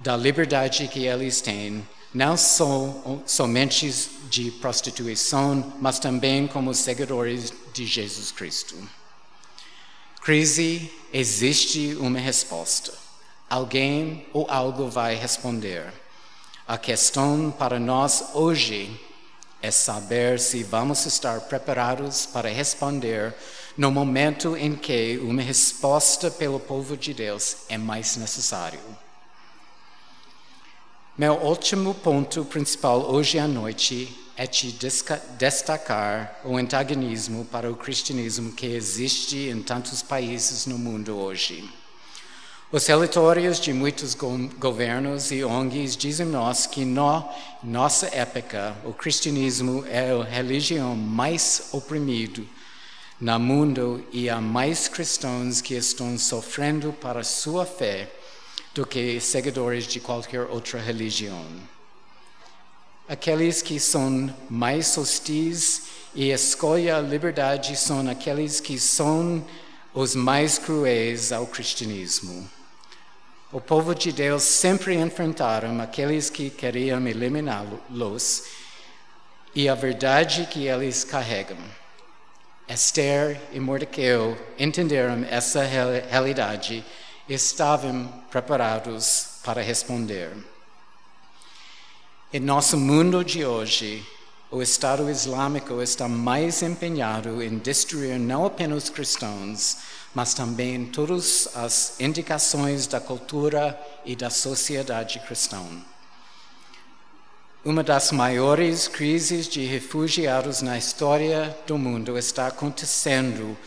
da 0.00 0.16
liberdade 0.16 0.88
que 0.88 1.06
eles 1.06 1.40
têm, 1.40 1.86
não 2.16 2.34
só 2.34 3.20
somente 3.26 3.90
de 4.30 4.50
prostituição, 4.52 5.74
mas 5.78 5.98
também 5.98 6.46
como 6.46 6.72
seguidores 6.72 7.52
de 7.74 7.84
Jesus 7.84 8.32
Cristo. 8.32 8.74
Crise 10.22 10.90
existe 11.12 11.94
uma 12.00 12.18
resposta. 12.18 12.90
Alguém 13.50 14.26
ou 14.32 14.46
algo 14.48 14.88
vai 14.88 15.14
responder. 15.14 15.92
A 16.66 16.78
questão 16.78 17.50
para 17.50 17.78
nós 17.78 18.30
hoje 18.32 18.98
é 19.60 19.70
saber 19.70 20.40
se 20.40 20.62
vamos 20.62 21.04
estar 21.04 21.42
preparados 21.42 22.24
para 22.24 22.48
responder 22.48 23.34
no 23.76 23.90
momento 23.90 24.56
em 24.56 24.74
que 24.74 25.18
uma 25.18 25.42
resposta 25.42 26.30
pelo 26.30 26.58
povo 26.58 26.96
de 26.96 27.12
Deus 27.12 27.58
é 27.68 27.76
mais 27.76 28.16
necessário. 28.16 28.80
Meu 31.18 31.32
último 31.32 31.94
ponto 31.94 32.44
principal 32.44 33.10
hoje 33.10 33.38
à 33.38 33.48
noite 33.48 34.14
é 34.36 34.46
te 34.46 34.70
destacar 35.38 36.42
o 36.44 36.58
antagonismo 36.58 37.46
para 37.46 37.72
o 37.72 37.74
cristianismo 37.74 38.52
que 38.52 38.66
existe 38.66 39.48
em 39.48 39.62
tantos 39.62 40.02
países 40.02 40.66
no 40.66 40.76
mundo 40.76 41.16
hoje. 41.16 41.66
Os 42.70 42.86
relatórios 42.86 43.58
de 43.58 43.72
muitos 43.72 44.14
governos 44.14 45.30
e 45.30 45.42
ONGs 45.42 45.96
dizem-nos 45.96 46.66
que 46.66 46.84
na 46.84 47.26
nossa 47.62 48.14
época 48.14 48.76
o 48.84 48.92
cristianismo 48.92 49.86
é 49.88 50.10
a 50.10 50.22
religião 50.22 50.94
mais 50.94 51.70
oprimida 51.72 52.42
no 53.18 53.40
mundo 53.40 54.06
e 54.12 54.28
há 54.28 54.38
mais 54.38 54.86
cristãos 54.86 55.62
que 55.62 55.72
estão 55.72 56.18
sofrendo 56.18 56.92
para 56.92 57.24
sua 57.24 57.64
fé 57.64 58.12
do 58.76 58.86
que 58.86 59.18
seguidores 59.18 59.86
de 59.86 59.98
qualquer 59.98 60.42
outra 60.42 60.78
religião. 60.78 61.46
Aqueles 63.08 63.62
que 63.62 63.80
são 63.80 64.32
mais 64.50 64.98
hostis 64.98 65.84
e 66.14 66.30
escolhem 66.30 66.90
a 66.90 67.00
liberdade 67.00 67.74
são 67.74 68.06
aqueles 68.10 68.60
que 68.60 68.78
são 68.78 69.42
os 69.94 70.14
mais 70.14 70.58
cruéis 70.58 71.32
ao 71.32 71.46
cristianismo. 71.46 72.50
O 73.50 73.62
povo 73.62 73.94
de 73.94 74.12
Deus 74.12 74.42
sempre 74.42 74.94
enfrentaram 74.94 75.80
aqueles 75.80 76.28
que 76.28 76.50
queriam 76.50 77.06
eliminá-los 77.08 78.42
e 79.54 79.70
a 79.70 79.74
verdade 79.74 80.46
que 80.50 80.66
eles 80.66 81.02
carregam. 81.02 81.56
Esther 82.68 83.40
e 83.52 83.58
Mordecai 83.58 84.36
entenderam 84.58 85.24
essa 85.30 85.62
realidade 85.62 86.84
estavam 87.28 88.06
preparados 88.30 89.38
para 89.42 89.62
responder. 89.62 90.36
Em 92.32 92.40
nosso 92.40 92.76
mundo 92.76 93.24
de 93.24 93.44
hoje, 93.44 94.06
o 94.50 94.62
Estado 94.62 95.10
Islâmico 95.10 95.82
está 95.82 96.08
mais 96.08 96.62
empenhado 96.62 97.42
em 97.42 97.58
destruir 97.58 98.18
não 98.18 98.44
apenas 98.44 98.88
cristãos, 98.88 99.78
mas 100.14 100.34
também 100.34 100.86
todas 100.86 101.48
as 101.54 102.00
indicações 102.00 102.86
da 102.86 103.00
cultura 103.00 103.78
e 104.04 104.14
da 104.14 104.30
sociedade 104.30 105.20
cristã. 105.20 105.62
Uma 107.64 107.82
das 107.82 108.12
maiores 108.12 108.86
crises 108.86 109.48
de 109.48 109.64
refugiados 109.64 110.62
na 110.62 110.78
história 110.78 111.56
do 111.66 111.76
mundo 111.76 112.16
está 112.16 112.46
acontecendo 112.46 113.58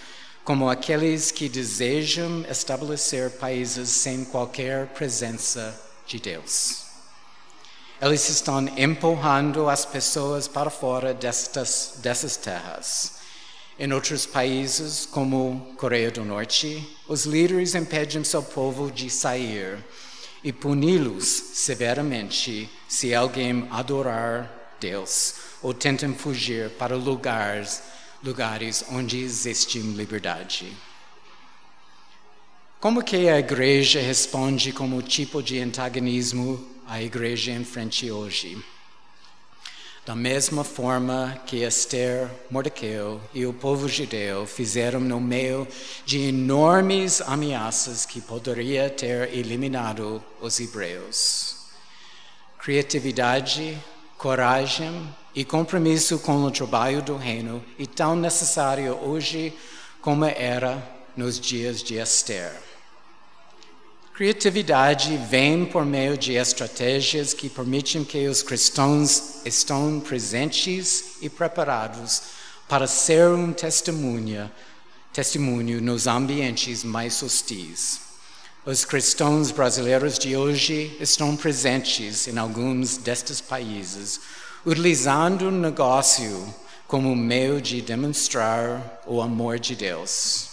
como 0.43 0.69
aqueles 0.69 1.31
que 1.31 1.47
desejam 1.47 2.43
estabelecer 2.49 3.31
países 3.31 3.89
sem 3.89 4.25
qualquer 4.25 4.87
presença 4.87 5.79
de 6.05 6.19
Deus. 6.19 6.83
Eles 8.01 8.27
estão 8.29 8.67
empurrando 8.77 9.69
as 9.69 9.85
pessoas 9.85 10.47
para 10.47 10.69
fora 10.69 11.13
destas, 11.13 11.95
dessas 11.97 12.37
terras 12.37 13.19
em 13.79 13.93
outros 13.93 14.25
países, 14.25 15.05
como 15.05 15.73
Coreia 15.77 16.11
do 16.11 16.25
Norte, 16.25 16.85
os 17.07 17.23
líderes 17.23 17.75
impedem 17.75 18.25
seu 18.25 18.43
povo 18.43 18.91
de 18.91 19.09
sair 19.09 19.77
e 20.43 20.51
puni-los 20.51 21.25
severamente 21.25 22.69
se 22.89 23.15
alguém 23.15 23.65
adorar 23.71 24.75
Deus 24.81 25.35
ou 25.61 25.73
tentam 25.73 26.13
fugir 26.13 26.71
para 26.71 26.93
lugares, 26.97 27.81
lugares 28.23 28.83
onde 28.91 29.19
existe 29.19 29.79
liberdade. 29.79 30.75
Como 32.79 33.03
que 33.03 33.27
a 33.27 33.37
igreja 33.37 33.99
responde 33.99 34.71
como 34.71 35.01
tipo 35.01 35.43
de 35.43 35.59
antagonismo 35.59 36.65
a 36.87 37.01
igreja 37.01 37.51
em 37.51 37.65
frente 37.65 38.09
hoje? 38.09 38.57
Da 40.05 40.15
mesma 40.15 40.63
forma 40.63 41.39
que 41.45 41.57
Esther, 41.57 42.31
Mordecai 42.49 43.19
e 43.33 43.45
o 43.45 43.53
povo 43.53 43.87
judeu 43.87 44.45
fizeram 44.47 44.99
no 44.99 45.19
meio 45.19 45.67
de 46.05 46.29
enormes 46.29 47.21
ameaças 47.21 48.05
que 48.05 48.21
poderia 48.21 48.89
ter 48.89 49.31
eliminado 49.35 50.23
os 50.41 50.59
hebreus. 50.59 51.57
Criatividade, 52.57 53.77
coragem 54.17 55.07
e 55.39 55.45
compromisso 55.45 56.19
com 56.19 56.43
o 56.43 56.51
trabalho 56.51 57.01
do 57.01 57.15
reino 57.15 57.63
e 57.77 57.87
tão 57.87 58.13
necessário 58.13 58.93
hoje 59.01 59.53
como 60.01 60.25
era 60.25 60.85
nos 61.15 61.39
dias 61.39 61.81
de 61.81 61.95
Esther. 61.95 62.51
Criatividade 64.13 65.15
vem 65.29 65.65
por 65.65 65.85
meio 65.85 66.17
de 66.17 66.33
estratégias 66.33 67.33
que 67.33 67.47
permitem 67.49 68.03
que 68.03 68.27
os 68.27 68.43
cristãos 68.43 69.39
estão 69.45 70.01
presentes 70.01 71.15
e 71.21 71.29
preparados 71.29 72.21
para 72.67 72.85
ser 72.85 73.29
um 73.29 73.53
testemunho, 73.53 74.51
testemunho 75.13 75.81
nos 75.81 76.05
ambientes 76.05 76.83
mais 76.83 77.23
hostis. 77.23 78.01
Os 78.65 78.83
cristãos 78.83 79.51
brasileiros 79.51 80.19
de 80.19 80.35
hoje 80.35 80.97
estão 80.99 81.33
presentes 81.37 82.27
em 82.27 82.37
alguns 82.37 82.97
destes 82.97 83.39
países, 83.39 84.19
utilizando 84.65 85.47
o 85.47 85.51
negócio 85.51 86.53
como 86.87 87.15
meio 87.15 87.61
de 87.61 87.81
demonstrar 87.81 89.01
o 89.05 89.21
amor 89.21 89.59
de 89.59 89.75
Deus. 89.75 90.49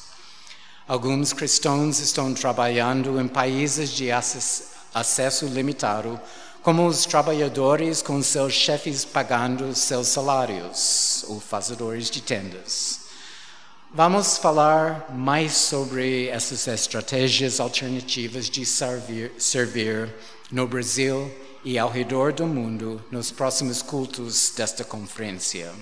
Alguns 0.87 1.33
cristãos 1.33 1.99
estão 1.99 2.33
trabalhando 2.33 3.21
em 3.21 3.27
países 3.27 3.91
de 3.91 4.11
acesso 4.13 5.47
limitado, 5.47 6.21
como 6.63 6.87
os 6.87 7.05
trabalhadores 7.05 8.03
com 8.03 8.23
seus 8.23 8.53
chefes 8.53 9.05
pagando 9.05 9.75
seus 9.75 10.09
salários, 10.09 11.25
ou 11.29 11.41
fazedores 11.41 12.11
de 12.11 12.21
tendas. 12.21 13.01
Vamos 13.93 14.37
falar 14.37 15.13
mais 15.13 15.53
sobre 15.53 16.29
essas 16.29 16.67
estratégias 16.67 17.61
alternativas 17.61 18.51
de 18.51 18.67
servir, 18.67 19.33
servir 19.39 20.15
no 20.51 20.67
Brasil 20.67 21.33
e 21.67 21.81
ao 21.81 21.91
redor 21.91 22.33
do 22.33 22.47
mundo 22.47 23.05
nos 23.11 23.33
próximos 23.33 23.83
cultos 23.83 24.53
desta 24.57 24.85
conferência. 24.85 25.73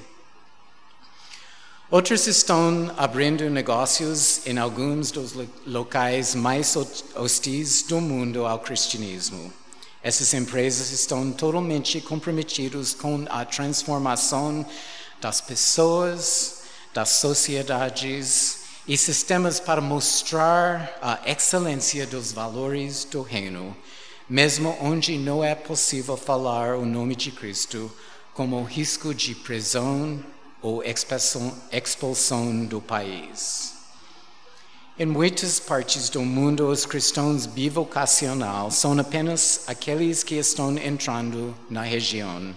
Outros 1.91 2.27
estão 2.27 2.91
abrindo 2.97 3.51
negócios 3.51 4.47
em 4.47 4.57
alguns 4.57 5.11
dos 5.11 5.35
locais 5.67 6.35
mais 6.35 6.75
hostis 7.15 7.83
do 7.83 8.01
mundo 8.01 8.47
ao 8.47 8.61
cristianismo. 8.61 9.53
Essas 10.03 10.33
empresas 10.33 10.91
estão 10.91 11.31
totalmente 11.31 12.01
comprometidas 12.01 12.95
com 12.95 13.27
a 13.29 13.45
transformação 13.45 14.65
das 15.21 15.43
pessoas, 15.43 16.63
das 16.95 17.11
sociedades 17.11 18.61
e 18.89 18.97
sistemas 18.97 19.61
para 19.61 19.83
mostrar 19.83 20.99
a 21.03 21.21
excelência 21.31 22.07
dos 22.07 22.33
valores 22.33 23.05
do 23.05 23.21
reino, 23.21 23.77
mesmo 24.29 24.77
onde 24.81 25.19
não 25.19 25.45
é 25.45 25.55
possível 25.55 26.17
falar 26.17 26.77
o 26.77 26.87
nome 26.87 27.15
de 27.15 27.31
Cristo, 27.31 27.91
como 28.33 28.63
risco 28.63 29.15
de 29.15 29.35
prisão 29.35 30.23
ou 30.63 30.83
expulsão, 30.83 32.65
do 32.65 32.81
país. 32.81 33.75
Em 34.99 35.07
muitas 35.07 35.61
partes 35.61 36.09
do 36.09 36.23
mundo, 36.23 36.69
os 36.69 36.87
cristãos 36.87 37.47
bivocacional 37.47 38.71
são 38.71 38.99
apenas 38.99 39.65
aqueles 39.67 40.23
que 40.23 40.37
estão 40.37 40.77
entrando 40.79 41.55
na 41.69 41.83
região, 41.83 42.55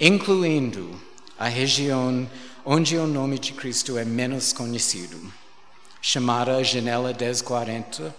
incluindo 0.00 0.98
a 1.38 1.48
região 1.48 2.28
onde 2.64 2.96
o 2.96 3.06
nome 3.06 3.38
de 3.38 3.52
Cristo 3.52 3.96
é 3.96 4.04
menos 4.04 4.52
conhecido 4.52 5.32
chamada 6.06 6.62
Janela 6.62 7.12
1040. 7.12 8.14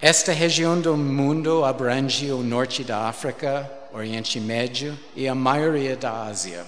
Esta 0.00 0.30
região 0.30 0.80
do 0.80 0.96
mundo 0.96 1.64
abrange 1.64 2.30
o 2.30 2.40
norte 2.40 2.84
da 2.84 3.08
África, 3.08 3.68
Oriente 3.92 4.38
Médio 4.38 4.96
e 5.16 5.26
a 5.26 5.34
maioria 5.34 5.96
da 5.96 6.22
Ásia. 6.22 6.64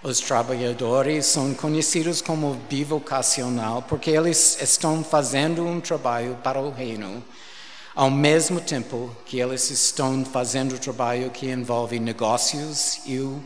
Os 0.00 0.20
trabalhadores 0.20 1.26
são 1.26 1.52
conhecidos 1.52 2.22
como 2.22 2.54
bivocacional 2.70 3.82
porque 3.82 4.08
eles 4.08 4.62
estão 4.62 5.02
fazendo 5.02 5.66
um 5.66 5.80
trabalho 5.80 6.38
para 6.44 6.60
o 6.60 6.70
reino, 6.70 7.24
ao 7.92 8.08
mesmo 8.08 8.60
tempo 8.60 9.10
que 9.26 9.40
eles 9.40 9.68
estão 9.68 10.24
fazendo 10.24 10.78
trabalho 10.78 11.28
que 11.30 11.50
envolve 11.50 11.98
negócios 11.98 13.00
e 13.04 13.18
o 13.18 13.42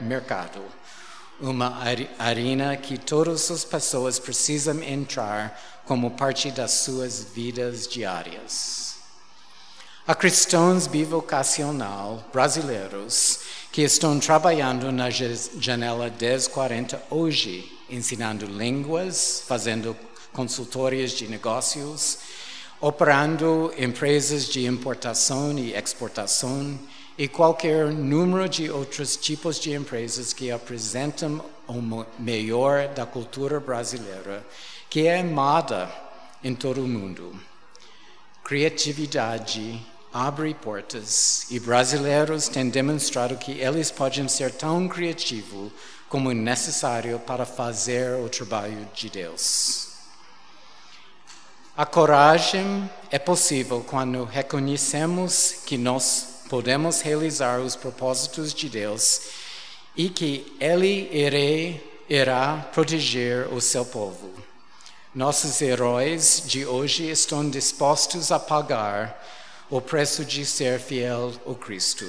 mercado 0.00 0.62
uma 1.40 1.82
arena 2.18 2.76
que 2.76 2.96
todas 2.96 3.50
as 3.50 3.64
pessoas 3.64 4.18
precisam 4.18 4.82
entrar 4.82 5.60
como 5.84 6.12
parte 6.12 6.50
das 6.50 6.72
suas 6.72 7.26
vidas 7.34 7.86
diárias. 7.86 8.96
Há 10.06 10.14
cristãos 10.14 10.86
bivocacional 10.86 12.22
brasileiros 12.30 13.40
que 13.72 13.82
estão 13.82 14.18
trabalhando 14.18 14.92
na 14.92 15.08
janela 15.10 16.10
1040 16.10 17.02
hoje, 17.10 17.72
ensinando 17.88 18.44
línguas, 18.44 19.42
fazendo 19.46 19.96
consultorias 20.32 21.12
de 21.12 21.26
negócios, 21.26 22.18
operando 22.80 23.72
empresas 23.78 24.46
de 24.46 24.66
importação 24.66 25.58
e 25.58 25.72
exportação 25.72 26.78
e 27.16 27.26
qualquer 27.28 27.86
número 27.86 28.48
de 28.48 28.70
outros 28.70 29.16
tipos 29.16 29.58
de 29.58 29.72
empresas 29.72 30.32
que 30.32 30.50
apresentam 30.50 31.42
o 31.66 32.04
melhor 32.18 32.88
da 32.88 33.06
cultura 33.06 33.58
brasileira, 33.58 34.44
que 34.94 35.08
é 35.08 35.18
amada 35.18 35.92
em 36.40 36.54
todo 36.54 36.84
o 36.84 36.86
mundo. 36.86 37.36
Criatividade 38.44 39.84
abre 40.12 40.54
portas 40.54 41.50
e 41.50 41.58
brasileiros 41.58 42.46
têm 42.46 42.68
demonstrado 42.68 43.36
que 43.36 43.58
eles 43.58 43.90
podem 43.90 44.28
ser 44.28 44.52
tão 44.52 44.86
criativos 44.86 45.72
como 46.08 46.32
necessário 46.32 47.18
para 47.18 47.44
fazer 47.44 48.20
o 48.20 48.28
trabalho 48.28 48.88
de 48.94 49.10
Deus. 49.10 49.88
A 51.76 51.84
coragem 51.84 52.88
é 53.10 53.18
possível 53.18 53.84
quando 53.84 54.22
reconhecemos 54.22 55.56
que 55.66 55.76
nós 55.76 56.44
podemos 56.48 57.00
realizar 57.00 57.58
os 57.58 57.74
propósitos 57.74 58.54
de 58.54 58.68
Deus 58.68 59.22
e 59.96 60.08
que 60.08 60.56
Ele 60.60 61.82
irá 62.08 62.58
proteger 62.72 63.52
o 63.52 63.60
seu 63.60 63.84
povo. 63.84 64.43
Nossos 65.14 65.62
heróis 65.62 66.42
de 66.44 66.66
hoje 66.66 67.08
estão 67.08 67.48
dispostos 67.48 68.32
a 68.32 68.40
pagar 68.40 69.24
o 69.70 69.80
preço 69.80 70.24
de 70.24 70.44
ser 70.44 70.80
fiel 70.80 71.32
ao 71.46 71.54
Cristo. 71.54 72.04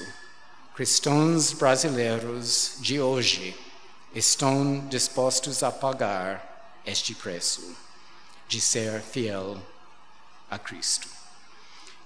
Cristãos 0.73 1.53
brasileiros 1.53 2.77
de 2.79 2.99
hoje 2.99 3.55
estão 4.15 4.79
dispostos 4.87 5.61
a 5.61 5.71
pagar 5.71 6.81
este 6.83 7.13
preço 7.13 7.77
de 8.47 8.59
ser 8.59 8.99
fiel 9.01 9.55
a 10.49 10.57
Cristo. 10.57 11.07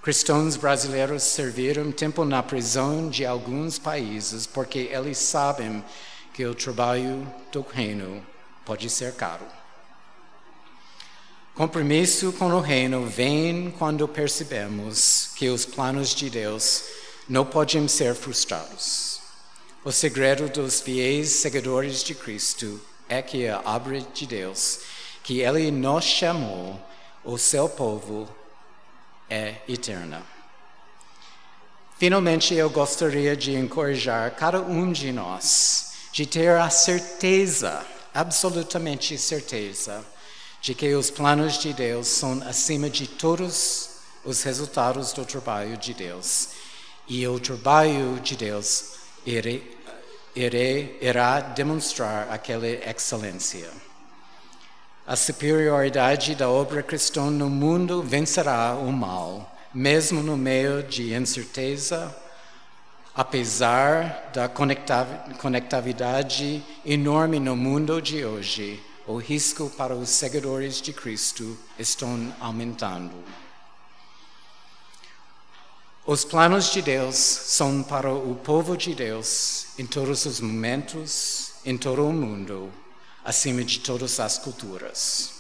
Cristãos 0.01 0.57
brasileiros 0.57 1.23
serviram 1.23 1.93
tempo 1.93 2.25
na 2.25 2.43
prisão 2.43 3.09
de 3.09 3.25
alguns 3.25 3.79
países 3.79 4.45
porque 4.45 4.89
eles 4.91 5.17
sabem 5.17 5.81
que 6.33 6.45
o 6.45 6.53
trabalho 6.53 7.25
do 7.53 7.61
reino 7.61 8.21
pode 8.65 8.89
ser 8.89 9.15
caro. 9.15 9.58
Compromisso 11.55 12.31
com 12.33 12.45
o 12.53 12.61
reino 12.61 13.05
vem 13.05 13.73
quando 13.77 14.07
percebemos 14.07 15.31
que 15.35 15.49
os 15.49 15.65
planos 15.65 16.15
de 16.15 16.29
Deus 16.29 16.83
não 17.27 17.45
podem 17.45 17.87
ser 17.87 18.15
frustrados. 18.15 19.19
O 19.83 19.91
segredo 19.91 20.49
dos 20.49 20.81
fiéis 20.81 21.29
seguidores 21.29 22.03
de 22.03 22.15
Cristo 22.15 22.79
é 23.07 23.21
que 23.21 23.47
a 23.47 23.61
obra 23.65 23.99
de 24.01 24.25
Deus, 24.25 24.79
que 25.23 25.41
Ele 25.41 25.69
nos 25.71 26.05
chamou, 26.05 26.79
o 27.23 27.37
seu 27.37 27.67
povo, 27.67 28.27
é 29.29 29.55
eterna. 29.67 30.23
Finalmente, 31.97 32.53
eu 32.55 32.69
gostaria 32.69 33.35
de 33.35 33.53
encorajar 33.53 34.33
cada 34.35 34.61
um 34.61 34.91
de 34.91 35.11
nós 35.11 35.89
de 36.11 36.25
ter 36.25 36.51
a 36.57 36.69
certeza, 36.69 37.85
absolutamente 38.13 39.17
certeza, 39.17 40.03
de 40.61 40.73
que 40.73 40.93
os 40.93 41.09
planos 41.09 41.57
de 41.57 41.71
Deus 41.73 42.07
são 42.07 42.41
acima 42.45 42.89
de 42.89 43.07
todos 43.07 43.89
os 44.25 44.43
resultados 44.43 45.13
do 45.13 45.23
trabalho 45.25 45.77
de 45.77 45.93
Deus. 45.93 46.49
E 47.07 47.25
o 47.27 47.39
trabalho 47.39 48.19
de 48.19 48.35
Deus 48.35 48.95
irá 50.35 51.39
demonstrar 51.39 52.29
aquela 52.31 52.67
excelência. 52.67 53.69
A 55.07 55.15
superioridade 55.15 56.35
da 56.35 56.49
obra 56.49 56.83
cristã 56.83 57.31
no 57.31 57.49
mundo 57.49 58.03
vencerá 58.03 58.75
o 58.75 58.91
mal, 58.91 59.57
mesmo 59.73 60.21
no 60.21 60.37
meio 60.37 60.83
de 60.83 61.15
incerteza, 61.15 62.15
apesar 63.15 64.29
da 64.31 64.47
conectividade 64.47 66.63
enorme 66.85 67.39
no 67.39 67.55
mundo 67.55 67.99
de 67.99 68.23
hoje. 68.23 68.83
O 69.09 69.17
risco 69.17 69.71
para 69.71 69.95
os 69.95 70.07
seguidores 70.07 70.79
de 70.79 70.93
Cristo 70.93 71.57
estão 71.79 72.31
aumentando. 72.39 73.15
Os 76.05 76.23
planos 76.23 76.71
de 76.71 76.79
Deus 76.79 77.15
são 77.15 77.81
para 77.81 78.13
o 78.13 78.35
povo 78.35 78.77
de 78.77 78.93
Deus 78.93 79.69
em 79.79 79.87
todos 79.87 80.27
os 80.27 80.39
momentos, 80.39 81.53
em 81.65 81.75
todo 81.75 82.07
o 82.07 82.13
mundo 82.13 82.71
acima 83.25 83.63
de 83.63 83.79
todas 83.79 84.19
as 84.19 84.37
culturas. 84.37 85.33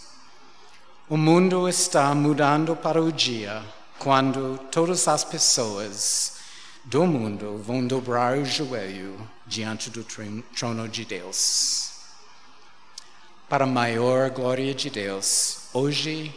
O 1.07 1.15
mundo 1.15 1.69
está 1.69 2.15
mudando 2.15 2.75
para 2.75 2.99
o 2.99 3.11
dia 3.11 3.63
quando 3.99 4.57
todas 4.71 5.07
as 5.07 5.23
pessoas 5.23 6.37
do 6.85 7.05
mundo 7.05 7.61
vão 7.63 7.85
dobrar 7.85 8.35
o 8.35 8.45
joelho 8.45 9.29
diante 9.45 9.91
do 9.91 10.03
trono 10.03 10.89
de 10.89 11.05
Deus. 11.05 11.88
Para 13.49 13.63
a 13.63 13.67
maior 13.67 14.29
glória 14.29 14.75
de 14.75 14.91
Deus, 14.91 15.69
hoje, 15.73 16.31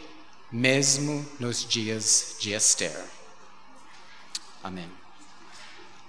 mesmo 0.51 1.23
nos 1.39 1.63
dias 1.63 2.37
de 2.39 2.53
Esther. 2.53 3.05
Amém. 4.63 5.02